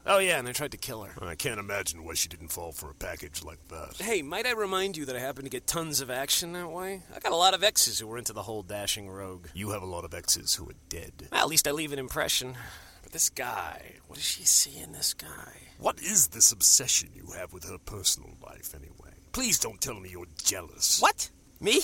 Oh, 0.06 0.18
yeah, 0.18 0.38
and 0.38 0.46
I 0.46 0.52
tried 0.52 0.72
to 0.72 0.76
kill 0.76 1.02
her. 1.02 1.12
I 1.24 1.34
can't 1.34 1.58
imagine 1.58 2.04
why 2.04 2.12
she 2.14 2.28
didn't 2.28 2.48
fall 2.48 2.72
for 2.72 2.90
a 2.90 2.94
package 2.94 3.42
like 3.42 3.68
that. 3.68 3.96
Hey, 3.98 4.20
might 4.20 4.46
I 4.46 4.52
remind 4.52 4.96
you 4.98 5.06
that 5.06 5.16
I 5.16 5.18
happen 5.18 5.44
to 5.44 5.50
get 5.50 5.66
tons 5.66 6.00
of 6.02 6.10
action 6.10 6.52
that 6.52 6.70
way? 6.70 7.02
I 7.14 7.20
got 7.20 7.32
a 7.32 7.36
lot 7.36 7.54
of 7.54 7.64
exes 7.64 7.98
who 7.98 8.06
were 8.06 8.18
into 8.18 8.34
the 8.34 8.42
whole 8.42 8.62
dashing 8.62 9.08
rogue. 9.08 9.46
You 9.54 9.70
have 9.70 9.82
a 9.82 9.86
lot 9.86 10.04
of 10.04 10.12
exes 10.12 10.54
who 10.54 10.68
are 10.68 10.74
dead. 10.90 11.28
Well, 11.32 11.40
at 11.40 11.48
least 11.48 11.66
I 11.66 11.70
leave 11.70 11.92
an 11.92 11.98
impression. 11.98 12.54
But 13.02 13.12
this 13.12 13.30
guy, 13.30 13.94
what 14.06 14.16
does 14.16 14.24
she 14.26 14.44
see 14.44 14.78
in 14.78 14.92
this 14.92 15.14
guy? 15.14 15.52
What 15.78 16.00
is 16.00 16.28
this 16.28 16.52
obsession 16.52 17.10
you 17.14 17.32
have 17.36 17.52
with 17.54 17.64
her 17.64 17.78
personal 17.78 18.34
life, 18.42 18.74
anyway? 18.74 19.14
Please 19.32 19.58
don't 19.58 19.80
tell 19.80 19.98
me 19.98 20.10
you're 20.10 20.26
jealous. 20.42 21.00
What? 21.00 21.30
Me? 21.60 21.80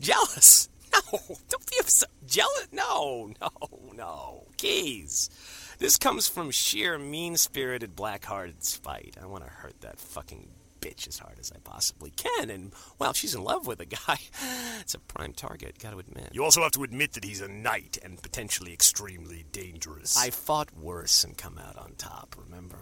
Jealous? 0.00 0.68
No, 1.12 1.18
don't 1.50 1.70
be 1.70 1.76
upset. 1.80 2.08
Jealous? 2.26 2.68
No, 2.72 3.30
no, 3.42 3.50
no. 3.94 4.46
Keys. 4.56 5.28
This 5.78 5.96
comes 5.96 6.26
from 6.28 6.50
sheer 6.50 6.98
mean 6.98 7.36
spirited, 7.36 7.94
black 7.94 8.24
hearted 8.24 8.64
spite. 8.64 9.16
I 9.22 9.26
want 9.26 9.44
to 9.44 9.50
hurt 9.50 9.80
that 9.82 10.00
fucking 10.00 10.48
bitch 10.80 11.06
as 11.06 11.18
hard 11.18 11.38
as 11.38 11.52
I 11.52 11.58
possibly 11.58 12.10
can. 12.10 12.50
And, 12.50 12.72
well, 12.98 13.12
she's 13.12 13.34
in 13.34 13.44
love 13.44 13.66
with 13.66 13.80
a 13.80 13.86
guy. 13.86 14.18
It's 14.80 14.94
a 14.94 14.98
prime 15.00 15.34
target, 15.34 15.78
gotta 15.78 15.98
admit. 15.98 16.30
You 16.32 16.42
also 16.44 16.62
have 16.62 16.70
to 16.72 16.82
admit 16.82 17.12
that 17.12 17.24
he's 17.24 17.42
a 17.42 17.48
knight 17.48 17.98
and 18.02 18.22
potentially 18.22 18.72
extremely 18.72 19.44
dangerous. 19.52 20.16
I 20.16 20.30
fought 20.30 20.74
worse 20.74 21.24
and 21.24 21.36
come 21.36 21.58
out 21.58 21.76
on 21.76 21.92
top, 21.98 22.34
remember? 22.38 22.78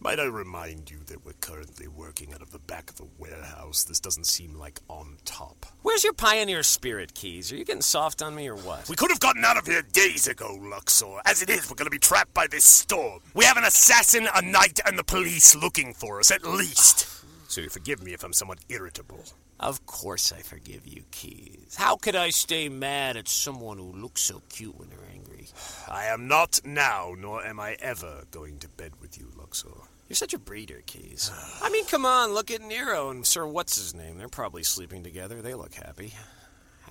Might 0.00 0.20
I 0.20 0.26
remind 0.26 0.92
you 0.92 0.98
that 1.06 1.24
we're 1.24 1.32
currently 1.40 1.88
working 1.88 2.32
out 2.32 2.40
of 2.40 2.52
the 2.52 2.60
back 2.60 2.88
of 2.88 2.96
the 2.96 3.08
warehouse? 3.18 3.82
This 3.82 3.98
doesn't 3.98 4.26
seem 4.26 4.54
like 4.54 4.78
on 4.88 5.16
top. 5.24 5.66
Where's 5.82 6.04
your 6.04 6.12
pioneer 6.12 6.62
spirit, 6.62 7.14
Keys? 7.14 7.50
Are 7.50 7.56
you 7.56 7.64
getting 7.64 7.82
soft 7.82 8.22
on 8.22 8.36
me 8.36 8.46
or 8.46 8.54
what? 8.54 8.88
We 8.88 8.94
could 8.94 9.10
have 9.10 9.18
gotten 9.18 9.44
out 9.44 9.56
of 9.56 9.66
here 9.66 9.82
days 9.82 10.28
ago, 10.28 10.56
Luxor. 10.62 11.18
As 11.26 11.42
it 11.42 11.50
is, 11.50 11.68
we're 11.68 11.74
going 11.74 11.86
to 11.86 11.90
be 11.90 11.98
trapped 11.98 12.32
by 12.32 12.46
this 12.46 12.64
storm. 12.64 13.22
We 13.34 13.44
have 13.44 13.56
an 13.56 13.64
assassin, 13.64 14.28
a 14.32 14.40
knight, 14.40 14.78
and 14.86 14.96
the 14.96 15.02
police 15.02 15.56
looking 15.56 15.92
for 15.94 16.20
us, 16.20 16.30
at 16.30 16.46
least. 16.46 17.08
so 17.48 17.60
you 17.60 17.68
forgive 17.68 18.00
me 18.00 18.12
if 18.12 18.22
I'm 18.22 18.32
somewhat 18.32 18.60
irritable. 18.68 19.24
Of 19.58 19.84
course 19.86 20.30
I 20.32 20.42
forgive 20.42 20.86
you, 20.86 21.02
Keys. 21.10 21.74
How 21.76 21.96
could 21.96 22.14
I 22.14 22.30
stay 22.30 22.68
mad 22.68 23.16
at 23.16 23.26
someone 23.26 23.78
who 23.78 23.92
looks 23.92 24.22
so 24.22 24.42
cute 24.48 24.78
when 24.78 24.90
they're 24.90 24.98
angry? 25.12 25.48
I 25.88 26.04
am 26.04 26.28
not 26.28 26.60
now, 26.64 27.16
nor 27.18 27.44
am 27.44 27.58
I 27.58 27.76
ever 27.80 28.22
going 28.30 28.60
to 28.60 28.68
bed 28.68 28.92
with 29.00 29.18
you, 29.18 29.32
Luxor. 29.36 29.87
You're 30.08 30.16
such 30.16 30.32
a 30.32 30.38
breeder, 30.38 30.82
Keys. 30.86 31.30
I 31.62 31.68
mean, 31.68 31.84
come 31.84 32.06
on, 32.06 32.32
look 32.32 32.50
at 32.50 32.62
Nyro 32.62 33.10
and 33.10 33.26
Sir 33.26 33.46
What's 33.46 33.76
His 33.76 33.94
Name. 33.94 34.16
They're 34.16 34.28
probably 34.28 34.62
sleeping 34.62 35.04
together. 35.04 35.42
They 35.42 35.52
look 35.54 35.74
happy. 35.74 36.14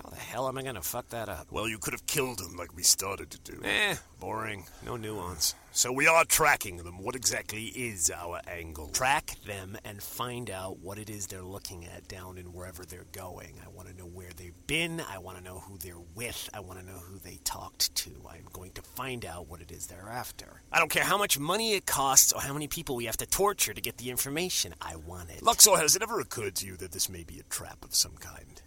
How 0.08 0.14
the 0.14 0.20
hell 0.20 0.48
am 0.48 0.56
I 0.56 0.62
gonna 0.62 0.80
fuck 0.80 1.10
that 1.10 1.28
up? 1.28 1.48
Well, 1.50 1.68
you 1.68 1.76
could 1.76 1.92
have 1.92 2.06
killed 2.06 2.40
him 2.40 2.56
like 2.56 2.74
we 2.74 2.82
started 2.82 3.30
to 3.30 3.52
do. 3.52 3.60
Eh, 3.62 3.94
boring. 4.18 4.64
No 4.82 4.96
nuance. 4.96 5.54
So 5.72 5.92
we 5.92 6.06
are 6.06 6.24
tracking 6.24 6.78
them. 6.78 7.02
What 7.02 7.14
exactly 7.14 7.64
is 7.66 8.10
our 8.10 8.40
angle? 8.48 8.88
Track 8.88 9.36
them 9.46 9.76
and 9.84 10.02
find 10.02 10.48
out 10.48 10.78
what 10.78 10.96
it 10.96 11.10
is 11.10 11.26
they're 11.26 11.42
looking 11.42 11.84
at 11.84 12.08
down 12.08 12.38
in 12.38 12.54
wherever 12.54 12.86
they're 12.86 13.04
going. 13.12 13.60
I 13.62 13.68
want 13.68 13.88
to 13.88 13.94
know 13.94 14.06
where 14.06 14.30
they've 14.34 14.54
been. 14.66 15.02
I 15.06 15.18
want 15.18 15.36
to 15.36 15.44
know 15.44 15.58
who 15.58 15.76
they're 15.76 16.00
with. 16.14 16.48
I 16.54 16.60
want 16.60 16.80
to 16.80 16.86
know 16.86 16.96
who 16.98 17.18
they 17.18 17.38
talked 17.44 17.94
to. 17.96 18.10
I'm 18.30 18.46
going 18.50 18.72
to 18.72 18.82
find 18.82 19.26
out 19.26 19.46
what 19.46 19.60
it 19.60 19.70
is 19.70 19.88
they're 19.88 20.08
after. 20.08 20.62
I 20.72 20.78
don't 20.78 20.90
care 20.90 21.04
how 21.04 21.18
much 21.18 21.38
money 21.38 21.74
it 21.74 21.84
costs 21.84 22.32
or 22.32 22.40
how 22.40 22.54
many 22.54 22.66
people 22.66 22.96
we 22.96 23.04
have 23.04 23.18
to 23.18 23.26
torture 23.26 23.74
to 23.74 23.80
get 23.82 23.98
the 23.98 24.08
information. 24.08 24.74
I 24.80 24.96
want 24.96 25.28
it. 25.28 25.42
Luxor, 25.42 25.76
has 25.76 25.96
it 25.96 26.02
ever 26.02 26.18
occurred 26.18 26.54
to 26.56 26.66
you 26.66 26.78
that 26.78 26.92
this 26.92 27.10
may 27.10 27.24
be 27.24 27.38
a 27.38 27.54
trap 27.54 27.84
of 27.84 27.94
some 27.94 28.16
kind? 28.16 28.62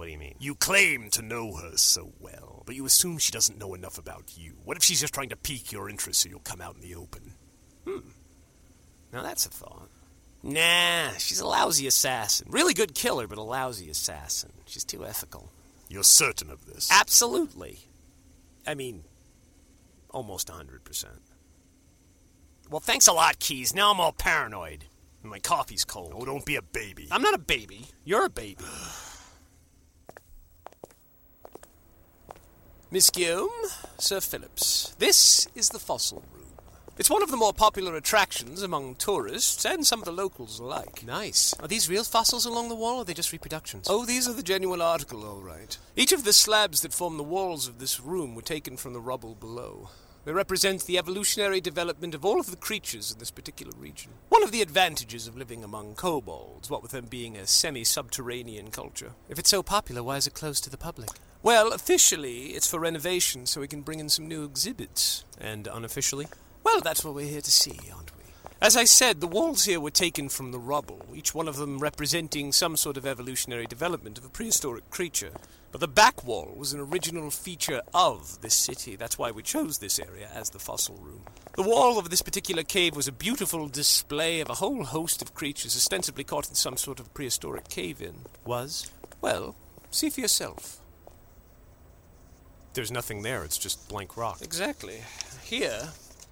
What 0.00 0.06
do 0.06 0.12
you 0.12 0.18
mean? 0.18 0.36
You 0.38 0.54
claim 0.54 1.10
to 1.10 1.20
know 1.20 1.56
her 1.56 1.76
so 1.76 2.14
well, 2.20 2.62
but 2.64 2.74
you 2.74 2.86
assume 2.86 3.18
she 3.18 3.32
doesn't 3.32 3.58
know 3.58 3.74
enough 3.74 3.98
about 3.98 4.32
you. 4.34 4.54
What 4.64 4.78
if 4.78 4.82
she's 4.82 5.02
just 5.02 5.12
trying 5.12 5.28
to 5.28 5.36
pique 5.36 5.72
your 5.72 5.90
interest 5.90 6.22
so 6.22 6.30
you'll 6.30 6.40
come 6.40 6.62
out 6.62 6.74
in 6.74 6.80
the 6.80 6.94
open? 6.94 7.34
Hmm. 7.84 8.08
Now 9.12 9.22
that's 9.22 9.44
a 9.44 9.50
thought. 9.50 9.90
Nah, 10.42 11.10
she's 11.18 11.38
a 11.40 11.46
lousy 11.46 11.86
assassin. 11.86 12.46
Really 12.50 12.72
good 12.72 12.94
killer, 12.94 13.26
but 13.26 13.36
a 13.36 13.42
lousy 13.42 13.90
assassin. 13.90 14.52
She's 14.64 14.84
too 14.84 15.04
ethical. 15.04 15.50
You're 15.90 16.02
certain 16.02 16.50
of 16.50 16.64
this? 16.64 16.88
Absolutely. 16.90 17.80
I 18.66 18.72
mean, 18.72 19.04
almost 20.08 20.48
100%. 20.48 21.04
Well, 22.70 22.80
thanks 22.80 23.06
a 23.06 23.12
lot, 23.12 23.38
Keys. 23.38 23.74
Now 23.74 23.90
I'm 23.90 24.00
all 24.00 24.12
paranoid. 24.12 24.86
My 25.22 25.40
coffee's 25.40 25.84
cold. 25.84 26.14
Oh, 26.16 26.24
don't 26.24 26.46
be 26.46 26.56
a 26.56 26.62
baby. 26.62 27.08
I'm 27.10 27.20
not 27.20 27.34
a 27.34 27.38
baby. 27.38 27.88
You're 28.06 28.24
a 28.24 28.30
baby. 28.30 28.64
Miss 32.92 33.08
Guillaume, 33.08 33.50
Sir 33.98 34.18
Phillips, 34.20 34.96
this 34.98 35.46
is 35.54 35.68
the 35.68 35.78
fossil 35.78 36.24
room. 36.34 36.48
It's 36.98 37.08
one 37.08 37.22
of 37.22 37.30
the 37.30 37.36
more 37.36 37.52
popular 37.52 37.94
attractions 37.94 38.64
among 38.64 38.96
tourists 38.96 39.64
and 39.64 39.86
some 39.86 40.00
of 40.00 40.06
the 40.06 40.12
locals 40.12 40.58
alike. 40.58 41.04
Nice. 41.06 41.54
Are 41.60 41.68
these 41.68 41.88
real 41.88 42.02
fossils 42.02 42.46
along 42.46 42.68
the 42.68 42.74
wall, 42.74 42.96
or 42.96 43.02
are 43.02 43.04
they 43.04 43.14
just 43.14 43.30
reproductions? 43.30 43.86
Oh, 43.88 44.04
these 44.04 44.26
are 44.26 44.32
the 44.32 44.42
genuine 44.42 44.80
article, 44.80 45.24
all 45.24 45.40
right. 45.40 45.78
Each 45.94 46.10
of 46.10 46.24
the 46.24 46.32
slabs 46.32 46.80
that 46.80 46.92
form 46.92 47.16
the 47.16 47.22
walls 47.22 47.68
of 47.68 47.78
this 47.78 48.00
room 48.00 48.34
were 48.34 48.42
taken 48.42 48.76
from 48.76 48.92
the 48.92 49.00
rubble 49.00 49.36
below. 49.36 49.90
They 50.24 50.32
represent 50.32 50.86
the 50.86 50.98
evolutionary 50.98 51.60
development 51.60 52.16
of 52.16 52.24
all 52.24 52.40
of 52.40 52.50
the 52.50 52.56
creatures 52.56 53.12
in 53.12 53.20
this 53.20 53.30
particular 53.30 53.72
region. 53.78 54.10
One 54.30 54.42
of 54.42 54.50
the 54.50 54.62
advantages 54.62 55.28
of 55.28 55.36
living 55.36 55.62
among 55.62 55.94
kobolds, 55.94 56.68
what 56.68 56.82
with 56.82 56.90
them 56.90 57.06
being 57.06 57.36
a 57.36 57.46
semi 57.46 57.84
subterranean 57.84 58.72
culture. 58.72 59.12
If 59.28 59.38
it's 59.38 59.48
so 59.48 59.62
popular, 59.62 60.02
why 60.02 60.16
is 60.16 60.26
it 60.26 60.34
closed 60.34 60.64
to 60.64 60.70
the 60.70 60.76
public? 60.76 61.10
Well, 61.42 61.72
officially, 61.72 62.48
it's 62.48 62.68
for 62.68 62.78
renovation 62.78 63.46
so 63.46 63.62
we 63.62 63.68
can 63.68 63.80
bring 63.80 63.98
in 63.98 64.10
some 64.10 64.28
new 64.28 64.44
exhibits. 64.44 65.24
And 65.40 65.66
unofficially? 65.66 66.26
Well, 66.62 66.80
that's 66.80 67.02
what 67.02 67.14
we're 67.14 67.30
here 67.30 67.40
to 67.40 67.50
see, 67.50 67.78
aren't 67.94 68.14
we? 68.14 68.24
As 68.60 68.76
I 68.76 68.84
said, 68.84 69.22
the 69.22 69.26
walls 69.26 69.64
here 69.64 69.80
were 69.80 69.90
taken 69.90 70.28
from 70.28 70.52
the 70.52 70.58
rubble, 70.58 71.00
each 71.14 71.34
one 71.34 71.48
of 71.48 71.56
them 71.56 71.78
representing 71.78 72.52
some 72.52 72.76
sort 72.76 72.98
of 72.98 73.06
evolutionary 73.06 73.64
development 73.64 74.18
of 74.18 74.24
a 74.26 74.28
prehistoric 74.28 74.90
creature. 74.90 75.30
But 75.72 75.80
the 75.80 75.88
back 75.88 76.26
wall 76.26 76.52
was 76.54 76.74
an 76.74 76.80
original 76.80 77.30
feature 77.30 77.80
of 77.94 78.42
this 78.42 78.54
city. 78.54 78.96
That's 78.96 79.16
why 79.16 79.30
we 79.30 79.42
chose 79.42 79.78
this 79.78 79.98
area 79.98 80.28
as 80.34 80.50
the 80.50 80.58
fossil 80.58 80.96
room. 80.96 81.22
The 81.56 81.62
wall 81.62 81.98
of 81.98 82.10
this 82.10 82.20
particular 82.20 82.64
cave 82.64 82.94
was 82.94 83.08
a 83.08 83.12
beautiful 83.12 83.66
display 83.68 84.40
of 84.40 84.50
a 84.50 84.54
whole 84.54 84.84
host 84.84 85.22
of 85.22 85.32
creatures 85.32 85.74
ostensibly 85.74 86.24
caught 86.24 86.50
in 86.50 86.54
some 86.54 86.76
sort 86.76 87.00
of 87.00 87.14
prehistoric 87.14 87.68
cave 87.70 88.02
in. 88.02 88.26
Was? 88.44 88.90
Well, 89.22 89.56
see 89.90 90.10
for 90.10 90.20
yourself. 90.20 90.79
There's 92.72 92.90
nothing 92.92 93.22
there, 93.22 93.42
it's 93.42 93.58
just 93.58 93.88
blank 93.88 94.16
rock. 94.16 94.42
Exactly. 94.42 95.02
Here 95.42 95.88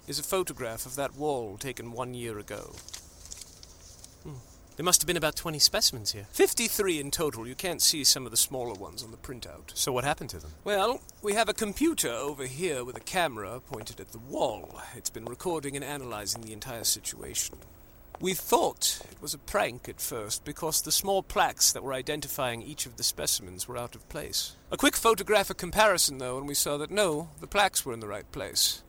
is 0.07 0.19
a 0.19 0.23
photograph 0.23 0.87
of 0.87 0.95
that 0.97 1.17
wall 1.17 1.57
taken 1.57 1.93
one 1.93 2.15
year 2.15 2.39
ago. 2.39 2.75
Hmm. 4.23 4.35
There 4.77 4.85
must 4.85 5.03
have 5.03 5.09
been 5.09 5.17
about 5.17 5.35
20 5.35 5.59
specimens 5.59 6.13
here. 6.13 6.29
53 6.31 7.01
in 7.01 7.11
total. 7.11 7.49
You 7.49 7.57
can't 7.57 7.83
see 7.83 8.05
some 8.05 8.25
of 8.25 8.31
the 8.31 8.37
smaller 8.37 8.75
ones 8.75 9.03
on 9.03 9.11
the 9.11 9.17
printout. 9.17 9.73
So 9.75 9.91
what 9.91 10.05
happened 10.05 10.31
to 10.31 10.39
them? 10.39 10.53
Well, 10.63 11.01
we 11.21 11.35
have 11.35 11.49
a 11.49 11.55
computer 11.55 12.11
over 12.11 12.47
here 12.47 12.85
with 12.85 12.97
a 12.97 13.01
camera 13.01 13.61
pointed 13.61 13.99
at 13.99 14.13
the 14.13 14.19
wall. 14.19 14.81
It's 14.95 15.11
been 15.11 15.25
recording 15.25 15.75
and 15.75 15.85
analyzing 15.85 16.43
the 16.43 16.53
entire 16.53 16.85
situation. 16.85 17.57
We 18.21 18.35
thought 18.35 19.01
it 19.13 19.23
was 19.23 19.33
a 19.33 19.39
prank 19.39 19.89
at 19.89 20.01
first 20.01 20.45
because 20.45 20.83
the 20.83 20.91
small 20.91 21.23
plaques 21.23 21.73
that 21.73 21.85
were 21.85 21.93
identifying 21.93 22.63
each 22.63 22.85
of 22.85 22.97
the 22.97 23.05
specimens 23.05 23.69
were 23.69 23.79
out 23.79 23.95
of 23.95 24.09
place. 24.09 24.57
A 24.73 24.77
quick 24.77 24.97
photographic 24.97 25.57
comparison, 25.57 26.19
though, 26.19 26.37
and 26.37 26.49
we 26.49 26.55
saw 26.55 26.77
that 26.79 26.91
no, 26.91 27.29
the 27.41 27.47
plaques 27.47 27.87
were 27.87 27.93
in 27.93 28.01
the 28.01 28.09
right 28.09 28.31
place. 28.33 28.83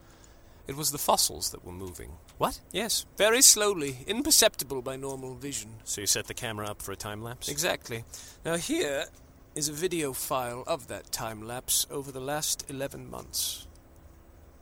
It 0.66 0.76
was 0.76 0.92
the 0.92 0.98
fossils 0.98 1.52
that 1.52 1.64
were 1.64 1.72
moving. 1.72 2.14
What? 2.40 2.60
Yes, 2.72 3.06
very 3.18 3.42
slowly, 3.44 3.98
imperceptible 4.08 4.82
by 4.82 4.96
normal 4.96 5.36
vision. 5.36 5.76
So 5.84 6.02
you 6.02 6.08
set 6.08 6.26
the 6.26 6.34
camera 6.34 6.68
up 6.68 6.82
for 6.82 6.92
a 6.92 6.96
time 6.96 7.22
lapse? 7.22 7.50
Exactly. 7.50 8.06
Now, 8.44 8.58
here 8.58 9.06
is 9.54 9.70
a 9.70 9.74
video 9.74 10.14
file 10.14 10.64
of 10.66 10.88
that 10.88 11.12
time 11.12 11.46
lapse 11.46 11.86
over 11.92 12.12
the 12.12 12.20
last 12.20 12.66
11 12.68 13.10
months. 13.10 13.68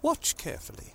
Watch 0.01 0.37
carefully. 0.37 0.93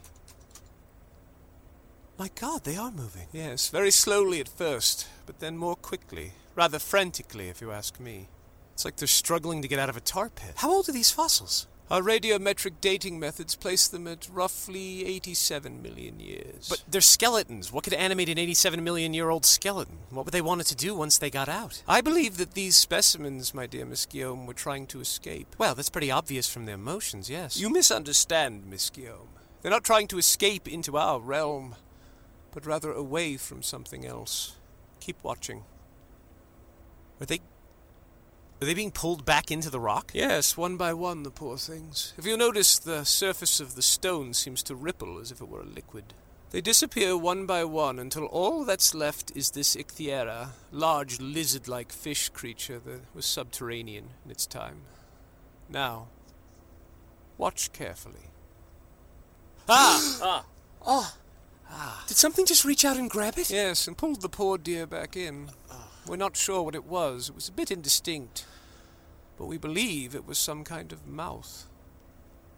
My 2.23 2.31
god, 2.41 2.63
they 2.63 2.77
are 2.77 2.93
moving. 2.93 3.27
Yes, 3.33 3.69
very 3.69 3.91
slowly 3.91 4.39
at 4.39 4.49
first, 4.49 5.09
but 5.27 5.41
then 5.41 5.59
more 5.59 5.75
quickly. 5.75 6.35
Rather 6.55 6.79
frantically, 6.79 7.49
if 7.49 7.61
you 7.61 7.73
ask 7.73 7.99
me. 7.99 8.29
It's 8.75 8.85
like 8.85 8.95
they're 8.95 9.09
struggling 9.09 9.61
to 9.61 9.67
get 9.67 9.81
out 9.81 9.89
of 9.89 9.97
a 9.97 10.01
tar 10.01 10.29
pit. 10.29 10.53
How 10.59 10.71
old 10.71 10.89
are 10.89 10.93
these 10.93 11.11
fossils? 11.11 11.67
Our 11.91 12.01
radiometric 12.01 12.75
dating 12.81 13.19
methods 13.19 13.57
place 13.57 13.89
them 13.89 14.07
at 14.07 14.29
roughly 14.33 15.05
87 15.05 15.83
million 15.83 16.21
years. 16.21 16.69
But 16.69 16.85
they're 16.89 17.01
skeletons. 17.01 17.73
What 17.73 17.83
could 17.83 17.93
animate 17.93 18.29
an 18.29 18.39
87 18.39 18.85
million 18.85 19.15
year 19.15 19.29
old 19.29 19.45
skeleton? 19.45 19.99
What 20.11 20.25
would 20.25 20.33
they 20.33 20.41
want 20.41 20.61
it 20.61 20.69
to 20.69 20.77
do 20.77 20.95
once 20.95 21.19
they 21.19 21.29
got 21.29 21.49
out? 21.49 21.83
I 21.89 22.03
believe 22.03 22.37
that 22.37 22.55
these 22.55 22.77
specimens, 22.77 23.53
my 23.53 23.67
dear 23.67 23.85
Miss 23.85 24.07
Guillaume, 24.07 24.47
were 24.47 24.55
trying 24.55 24.87
to 24.87 25.01
escape. 25.01 25.57
Well, 25.59 25.75
that's 25.75 25.91
pretty 25.91 26.13
obvious 26.13 26.49
from 26.49 26.67
their 26.67 26.79
motions, 26.79 27.29
yes. 27.29 27.59
You 27.59 27.69
misunderstand, 27.69 28.67
Miss 28.67 28.91
Guillaume. 28.91 29.31
They're 29.63 29.73
not 29.73 29.85
trying 29.85 30.07
to 30.09 30.19
escape 30.19 30.69
into 30.69 30.97
our 30.97 31.21
realm, 31.21 31.77
but 32.53 32.67
rather 32.67 32.93
away 32.93 33.37
from 33.37 33.63
something 33.63 34.07
else. 34.07 34.57
Keep 35.01 35.25
watching. 35.25 35.65
Are 37.21 37.27
they 37.27 37.41
are 38.63 38.65
they 38.65 38.75
being 38.75 38.93
pulled 38.93 39.25
back 39.25 39.51
into 39.51 39.71
the 39.71 39.81
rock? 39.81 40.13
Yes, 40.15 40.57
one 40.57 40.77
by 40.77 40.95
one, 40.95 41.25
the 41.25 41.33
poor 41.33 41.57
things. 41.57 42.15
If 42.17 42.25
you 42.25 42.37
notice, 42.37 42.79
the 42.79 43.03
surface 43.03 43.59
of 43.59 43.75
the 43.75 43.83
stone 43.83 44.35
seems 44.35 44.63
to 44.63 44.77
ripple 44.77 45.19
as 45.19 45.33
if 45.33 45.41
it 45.41 45.49
were 45.49 45.63
a 45.63 45.65
liquid. 45.65 46.15
They 46.53 46.61
disappear 46.61 47.17
one 47.17 47.45
by 47.45 47.65
one 47.65 47.99
until 47.99 48.27
all 48.27 48.65
that's 48.65 48.95
left 48.95 49.33
is 49.35 49.51
this 49.51 49.75
Ichthyera, 49.75 50.51
large 50.71 51.19
lizard 51.19 51.67
like 51.67 51.91
fish 51.91 52.29
creature 52.29 52.79
that 52.79 53.01
was 53.13 53.27
subterranean 53.27 54.11
in 54.25 54.31
its 54.31 54.47
time. 54.47 54.83
Now, 55.69 56.07
watch 57.39 57.73
carefully. 57.73 58.31
Ah! 59.69 60.21
ah! 60.23 60.45
Oh! 60.87 61.15
Ah. 61.73 62.05
Did 62.07 62.17
something 62.19 62.45
just 62.45 62.65
reach 62.65 62.85
out 62.85 62.99
and 62.99 63.09
grab 63.09 63.39
it? 63.39 63.51
Yes, 63.51 63.89
and 63.89 63.97
pulled 63.97 64.21
the 64.21 64.29
poor 64.29 64.59
dear 64.59 64.87
back 64.87 65.17
in. 65.17 65.49
We're 66.07 66.17
not 66.17 66.37
sure 66.37 66.63
what 66.63 66.75
it 66.75 66.85
was. 66.85 67.31
It 67.31 67.35
was 67.35 67.49
a 67.49 67.53
bit 67.53 67.71
indistinct. 67.71 68.45
But 69.39 69.47
we 69.47 69.57
believe 69.57 70.15
it 70.15 70.27
was 70.27 70.39
some 70.39 70.65
kind 70.65 70.93
of 70.93 71.07
mouth. 71.07 71.67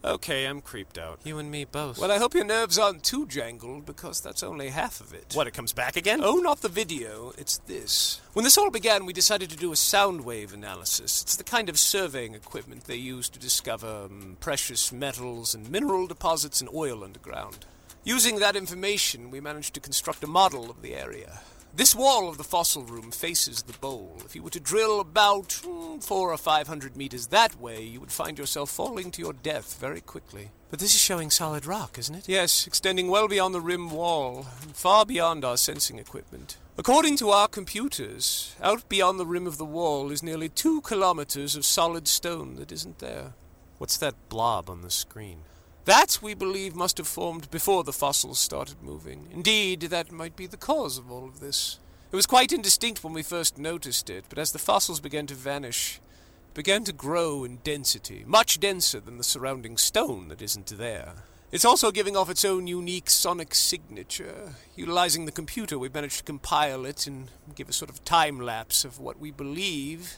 Okay, 0.03 0.45
I'm 0.45 0.61
creeped 0.61 0.99
out. 0.99 1.19
You 1.23 1.39
and 1.39 1.49
me 1.49 1.65
both. 1.65 1.97
Well, 1.97 2.11
I 2.11 2.19
hope 2.19 2.35
your 2.35 2.43
nerves 2.43 2.77
aren't 2.77 3.03
too 3.03 3.25
jangled, 3.25 3.87
because 3.87 4.21
that's 4.21 4.43
only 4.43 4.69
half 4.69 4.99
of 4.99 5.13
it. 5.15 5.31
What, 5.33 5.47
it 5.47 5.55
comes 5.55 5.73
back 5.73 5.95
again? 5.95 6.19
Oh, 6.21 6.35
not 6.35 6.61
the 6.61 6.69
video. 6.69 7.31
It's 7.39 7.57
this. 7.59 8.21
When 8.33 8.43
this 8.43 8.57
all 8.57 8.69
began, 8.69 9.07
we 9.07 9.13
decided 9.13 9.49
to 9.49 9.57
do 9.57 9.71
a 9.71 9.75
sound 9.75 10.23
wave 10.23 10.53
analysis. 10.53 11.23
It's 11.23 11.35
the 11.37 11.43
kind 11.43 11.69
of 11.69 11.79
surveying 11.79 12.35
equipment 12.35 12.83
they 12.83 12.97
use 12.97 13.29
to 13.29 13.39
discover 13.39 14.05
um, 14.05 14.37
precious 14.39 14.91
metals 14.91 15.55
and 15.55 15.71
mineral 15.71 16.05
deposits 16.05 16.61
and 16.61 16.69
oil 16.71 17.03
underground. 17.03 17.65
Using 18.07 18.37
that 18.37 18.55
information, 18.55 19.31
we 19.31 19.41
managed 19.41 19.73
to 19.73 19.79
construct 19.79 20.23
a 20.23 20.27
model 20.27 20.69
of 20.69 20.83
the 20.83 20.93
area. 20.93 21.39
This 21.73 21.95
wall 21.95 22.29
of 22.29 22.37
the 22.37 22.43
fossil 22.43 22.83
room 22.83 23.09
faces 23.09 23.63
the 23.63 23.73
bowl. 23.79 24.17
If 24.23 24.35
you 24.35 24.43
were 24.43 24.51
to 24.51 24.59
drill 24.59 24.99
about 24.99 25.49
mm, 25.49 26.03
four 26.03 26.31
or 26.31 26.37
five 26.37 26.67
hundred 26.67 26.95
meters 26.95 27.27
that 27.27 27.59
way, 27.59 27.81
you 27.81 27.99
would 27.99 28.11
find 28.11 28.37
yourself 28.37 28.69
falling 28.69 29.09
to 29.09 29.23
your 29.23 29.33
death 29.33 29.79
very 29.79 30.01
quickly. 30.01 30.51
But 30.69 30.77
this 30.77 30.93
is 30.93 31.01
showing 31.01 31.31
solid 31.31 31.65
rock, 31.65 31.97
isn't 31.97 32.13
it? 32.13 32.29
Yes, 32.29 32.67
extending 32.67 33.07
well 33.07 33.27
beyond 33.27 33.55
the 33.55 33.59
rim 33.59 33.89
wall, 33.89 34.45
and 34.61 34.75
far 34.75 35.03
beyond 35.03 35.43
our 35.43 35.57
sensing 35.57 35.97
equipment. 35.97 36.57
According 36.77 37.17
to 37.17 37.31
our 37.31 37.47
computers, 37.47 38.55
out 38.61 38.87
beyond 38.87 39.19
the 39.19 39.25
rim 39.25 39.47
of 39.47 39.57
the 39.57 39.65
wall 39.65 40.11
is 40.11 40.21
nearly 40.21 40.47
two 40.47 40.81
kilometers 40.81 41.55
of 41.55 41.65
solid 41.65 42.07
stone 42.07 42.53
that 42.57 42.71
isn't 42.71 42.99
there. 42.99 43.33
What's 43.79 43.97
that 43.97 44.29
blob 44.29 44.69
on 44.69 44.83
the 44.83 44.91
screen? 44.91 45.39
That, 45.85 46.17
we 46.19 46.33
believe, 46.33 46.75
must 46.75 46.97
have 46.97 47.07
formed 47.07 47.51
before 47.51 47.83
the 47.83 47.93
fossils 47.93 48.39
started 48.39 48.81
moving. 48.81 49.27
Indeed, 49.31 49.81
that 49.81 50.11
might 50.11 50.35
be 50.35 50.47
the 50.47 50.57
cause 50.57 50.97
of 50.97 51.11
all 51.11 51.25
of 51.25 51.39
this. 51.39 51.79
It 52.11 52.15
was 52.15 52.25
quite 52.25 52.51
indistinct 52.51 53.03
when 53.03 53.13
we 53.13 53.21
first 53.21 53.59
noticed 53.59 54.09
it, 54.09 54.25
but 54.27 54.39
as 54.39 54.51
the 54.51 54.57
fossils 54.57 54.99
began 54.99 55.27
to 55.27 55.35
vanish, 55.35 56.01
it 56.47 56.53
began 56.55 56.83
to 56.85 56.93
grow 56.93 57.43
in 57.43 57.57
density, 57.57 58.23
much 58.25 58.59
denser 58.59 58.99
than 58.99 59.19
the 59.19 59.23
surrounding 59.23 59.77
stone 59.77 60.27
that 60.29 60.41
isn't 60.41 60.75
there. 60.75 61.13
It's 61.51 61.65
also 61.65 61.91
giving 61.91 62.17
off 62.17 62.31
its 62.31 62.43
own 62.43 62.65
unique 62.65 63.11
sonic 63.11 63.53
signature. 63.53 64.55
Utilizing 64.75 65.25
the 65.25 65.31
computer, 65.31 65.77
we 65.77 65.89
managed 65.89 66.17
to 66.17 66.23
compile 66.23 66.83
it 66.85 67.05
and 67.05 67.29
give 67.53 67.69
a 67.69 67.73
sort 67.73 67.91
of 67.91 68.03
time 68.03 68.39
lapse 68.39 68.85
of 68.85 68.99
what 68.99 69.19
we 69.19 69.29
believe 69.29 70.17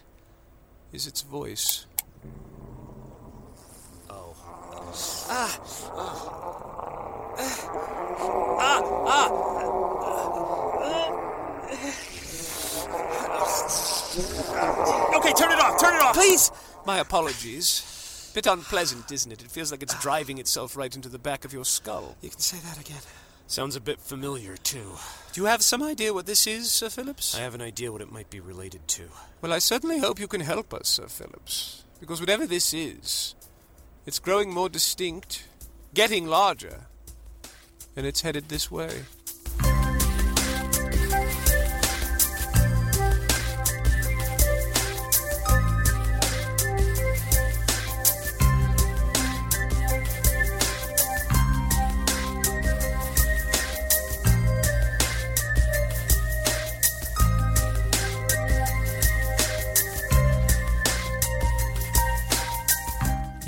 is 0.94 1.08
its 1.08 1.24
voice. 1.24 1.86
Ah! 5.30 5.60
Ah! 8.60 8.82
Ah! 9.08 9.30
Okay, 15.18 15.34
turn 15.34 15.52
it 15.52 15.60
off! 15.60 15.80
Turn 15.80 15.94
it 15.94 16.02
off! 16.02 16.07
Please! 16.18 16.50
My 16.84 16.98
apologies. 16.98 18.32
Bit 18.34 18.48
unpleasant, 18.48 19.12
isn't 19.12 19.32
it? 19.32 19.44
It 19.44 19.52
feels 19.52 19.70
like 19.70 19.84
it's 19.84 20.02
driving 20.02 20.40
itself 20.40 20.76
right 20.76 20.96
into 20.96 21.10
the 21.10 21.20
back 21.20 21.46
of 21.46 21.54
your 21.54 21.64
skull. 21.64 22.16
You 22.24 22.32
can 22.32 22.40
say 22.40 22.58
that 22.58 22.80
again. 22.80 23.04
Sounds 23.46 23.76
a 23.76 23.80
bit 23.80 24.00
familiar, 24.00 24.58
too. 24.58 24.94
Do 25.32 25.42
you 25.42 25.46
have 25.46 25.62
some 25.62 25.84
idea 25.84 26.16
what 26.16 26.26
this 26.26 26.48
is, 26.48 26.72
Sir 26.72 26.90
Phillips? 26.90 27.38
I 27.38 27.42
have 27.42 27.54
an 27.54 27.62
idea 27.62 27.92
what 27.92 28.02
it 28.02 28.12
might 28.12 28.32
be 28.32 28.40
related 28.40 28.88
to. 28.88 29.04
Well, 29.42 29.54
I 29.54 29.60
certainly 29.60 30.00
hope 30.00 30.20
you 30.20 30.28
can 30.28 30.42
help 30.42 30.74
us, 30.74 30.90
Sir 30.90 31.06
Phillips. 31.06 31.84
Because 32.00 32.20
whatever 32.20 32.48
this 32.48 32.74
is, 32.74 33.36
it's 34.08 34.18
growing 34.18 34.52
more 34.52 34.70
distinct, 34.70 35.46
getting 35.94 36.26
larger, 36.26 36.86
and 37.96 38.08
it's 38.08 38.22
headed 38.22 38.50
this 38.50 38.72
way. 38.72 39.04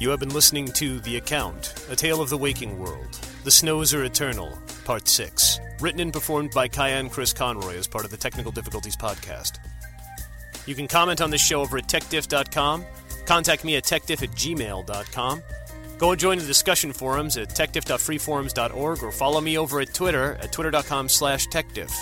You 0.09 0.11
have 0.11 0.19
been 0.19 0.33
listening 0.33 0.65
to 0.69 0.99
The 1.01 1.17
Account, 1.17 1.85
A 1.91 1.95
Tale 1.95 2.19
of 2.19 2.31
the 2.31 2.37
Waking 2.39 2.79
World. 2.79 3.13
The 3.43 3.51
Snows 3.51 3.93
Are 3.93 4.03
Eternal, 4.03 4.57
Part 4.83 5.07
6. 5.07 5.59
Written 5.79 5.99
and 5.99 6.11
performed 6.11 6.49
by 6.49 6.67
Kyan 6.67 7.11
Chris 7.11 7.31
Conroy 7.31 7.77
as 7.77 7.87
part 7.87 8.05
of 8.05 8.09
the 8.09 8.17
Technical 8.17 8.51
Difficulties 8.51 8.95
podcast. 8.95 9.59
You 10.65 10.73
can 10.73 10.87
comment 10.87 11.21
on 11.21 11.29
this 11.29 11.45
show 11.45 11.61
over 11.61 11.77
at 11.77 11.87
techdiff.com, 11.87 12.85
contact 13.27 13.63
me 13.63 13.75
at 13.75 13.83
techdiff 13.83 14.23
at 14.23 14.31
gmail.com, 14.31 15.43
go 15.99 16.09
and 16.09 16.19
join 16.19 16.39
the 16.39 16.45
discussion 16.47 16.91
forums 16.91 17.37
at 17.37 17.49
techdiff.freeforums.org, 17.49 19.03
or 19.03 19.11
follow 19.11 19.41
me 19.41 19.59
over 19.59 19.79
at 19.79 19.93
Twitter 19.93 20.39
at 20.41 20.51
twitter.com 20.51 21.07
slash 21.07 21.45
techdiff. 21.49 21.93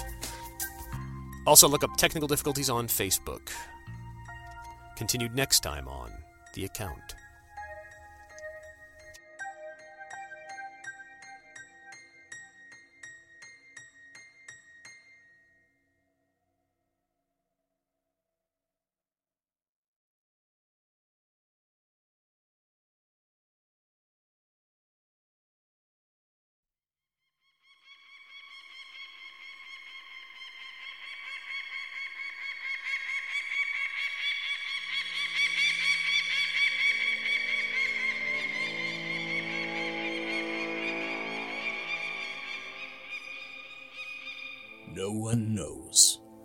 Also 1.45 1.67
look 1.67 1.83
up 1.83 1.97
Technical 1.97 2.29
Difficulties 2.29 2.69
on 2.69 2.87
Facebook. 2.87 3.49
Continued 4.95 5.35
next 5.35 5.59
time 5.59 5.89
on 5.89 6.09
the 6.53 6.63
account. 6.63 7.15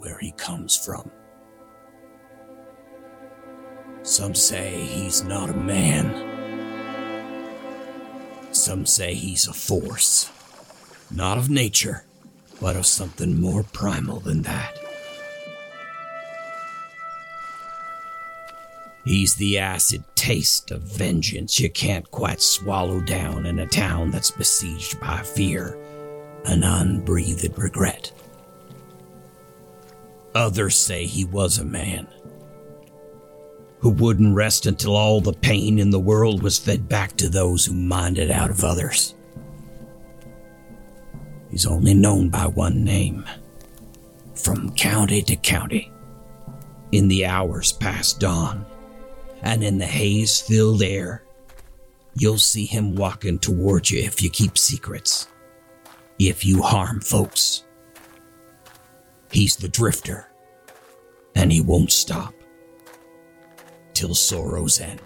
Where 0.03 0.19
he 0.19 0.33
comes 0.33 0.77
from. 0.77 1.09
Some 4.03 4.35
say 4.35 4.81
he's 4.81 5.23
not 5.23 5.49
a 5.49 5.55
man. 5.55 6.29
Some 8.51 8.85
say 8.85 9.15
he's 9.15 9.47
a 9.47 9.53
force. 9.53 10.29
Not 11.09 11.39
of 11.39 11.51
nature, 11.51 12.05
but 12.61 12.75
of 12.75 12.85
something 12.85 13.41
more 13.41 13.63
primal 13.63 14.19
than 14.19 14.43
that. 14.43 14.77
He's 19.05 19.37
the 19.37 19.59
acid 19.59 20.03
taste 20.17 20.73
of 20.73 20.83
vengeance 20.83 21.61
you 21.61 21.71
can't 21.71 22.09
quite 22.11 22.41
swallow 22.41 23.01
down 23.01 23.47
in 23.47 23.61
a 23.61 23.67
town 23.67 24.11
that's 24.11 24.31
besieged 24.33 25.01
by 25.01 25.23
fear 25.23 25.77
and 26.45 26.65
unbreathed 26.65 27.57
regret. 27.57 28.13
Others 30.35 30.77
say 30.77 31.07
he 31.07 31.25
was 31.25 31.59
a 31.59 31.65
man 31.65 32.07
who 33.81 33.91
wouldn't 33.91 34.37
rest 34.37 34.67
until 34.67 34.97
all 34.97 35.21
the 35.21 35.33
pain 35.33 35.79
in 35.79 35.91
the 35.91 35.99
world 36.01 36.43
was 36.43 36.59
fed 36.59 36.89
back 36.89 37.17
to 37.17 37.29
those 37.29 37.65
who 37.65 37.75
mined 37.75 38.17
it 38.19 38.31
out 38.31 38.49
of 38.49 38.63
others. 38.63 39.15
He's 41.51 41.67
only 41.67 41.93
known 41.93 42.31
by 42.31 42.47
one 42.47 42.85
name 42.85 43.27
from 44.35 44.75
county 44.75 45.21
to 45.23 45.37
county, 45.37 45.91
in 46.93 47.09
the 47.09 47.27
hours 47.27 47.73
past 47.73 48.21
dawn, 48.21 48.65
and 49.43 49.63
in 49.63 49.79
the 49.79 49.87
haze 49.87 50.41
filled 50.41 50.83
air. 50.83 51.25
You'll 52.15 52.39
see 52.39 52.65
him 52.65 52.95
walking 52.95 53.39
towards 53.39 53.91
you 53.91 54.01
if 54.01 54.23
you 54.23 54.31
keep 54.31 54.57
secrets, 54.57 55.29
if 56.19 56.45
you 56.45 56.63
harm 56.63 57.01
folks. 57.01 57.65
He's 59.33 59.57
the 59.57 59.69
drifter, 59.69 60.29
and 61.35 61.51
he 61.51 61.63
won't 61.63 61.91
stop 61.91 62.35
till 63.95 64.15
sorrow's 64.15 64.79
end. 64.79 65.01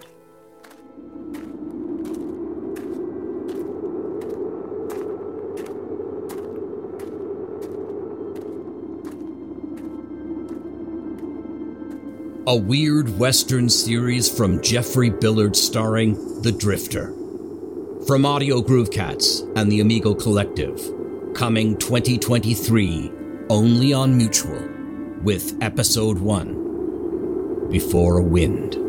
A 12.47 12.55
weird 12.55 13.17
Western 13.17 13.69
series 13.69 14.29
from 14.29 14.61
Jeffrey 14.61 15.09
Billard 15.09 15.55
starring 15.55 16.41
The 16.41 16.51
Drifter. 16.51 17.13
From 18.05 18.25
Audio 18.25 18.61
Groove 18.61 18.91
Cats 18.91 19.43
and 19.55 19.71
the 19.71 19.79
Amigo 19.79 20.13
Collective. 20.13 20.81
Coming 21.33 21.77
2023 21.77 23.26
only 23.49 23.93
on 23.93 24.17
Mutual 24.17 24.61
with 25.23 25.57
Episode 25.61 26.19
1 26.19 27.69
Before 27.69 28.17
a 28.17 28.23
Wind. 28.23 28.86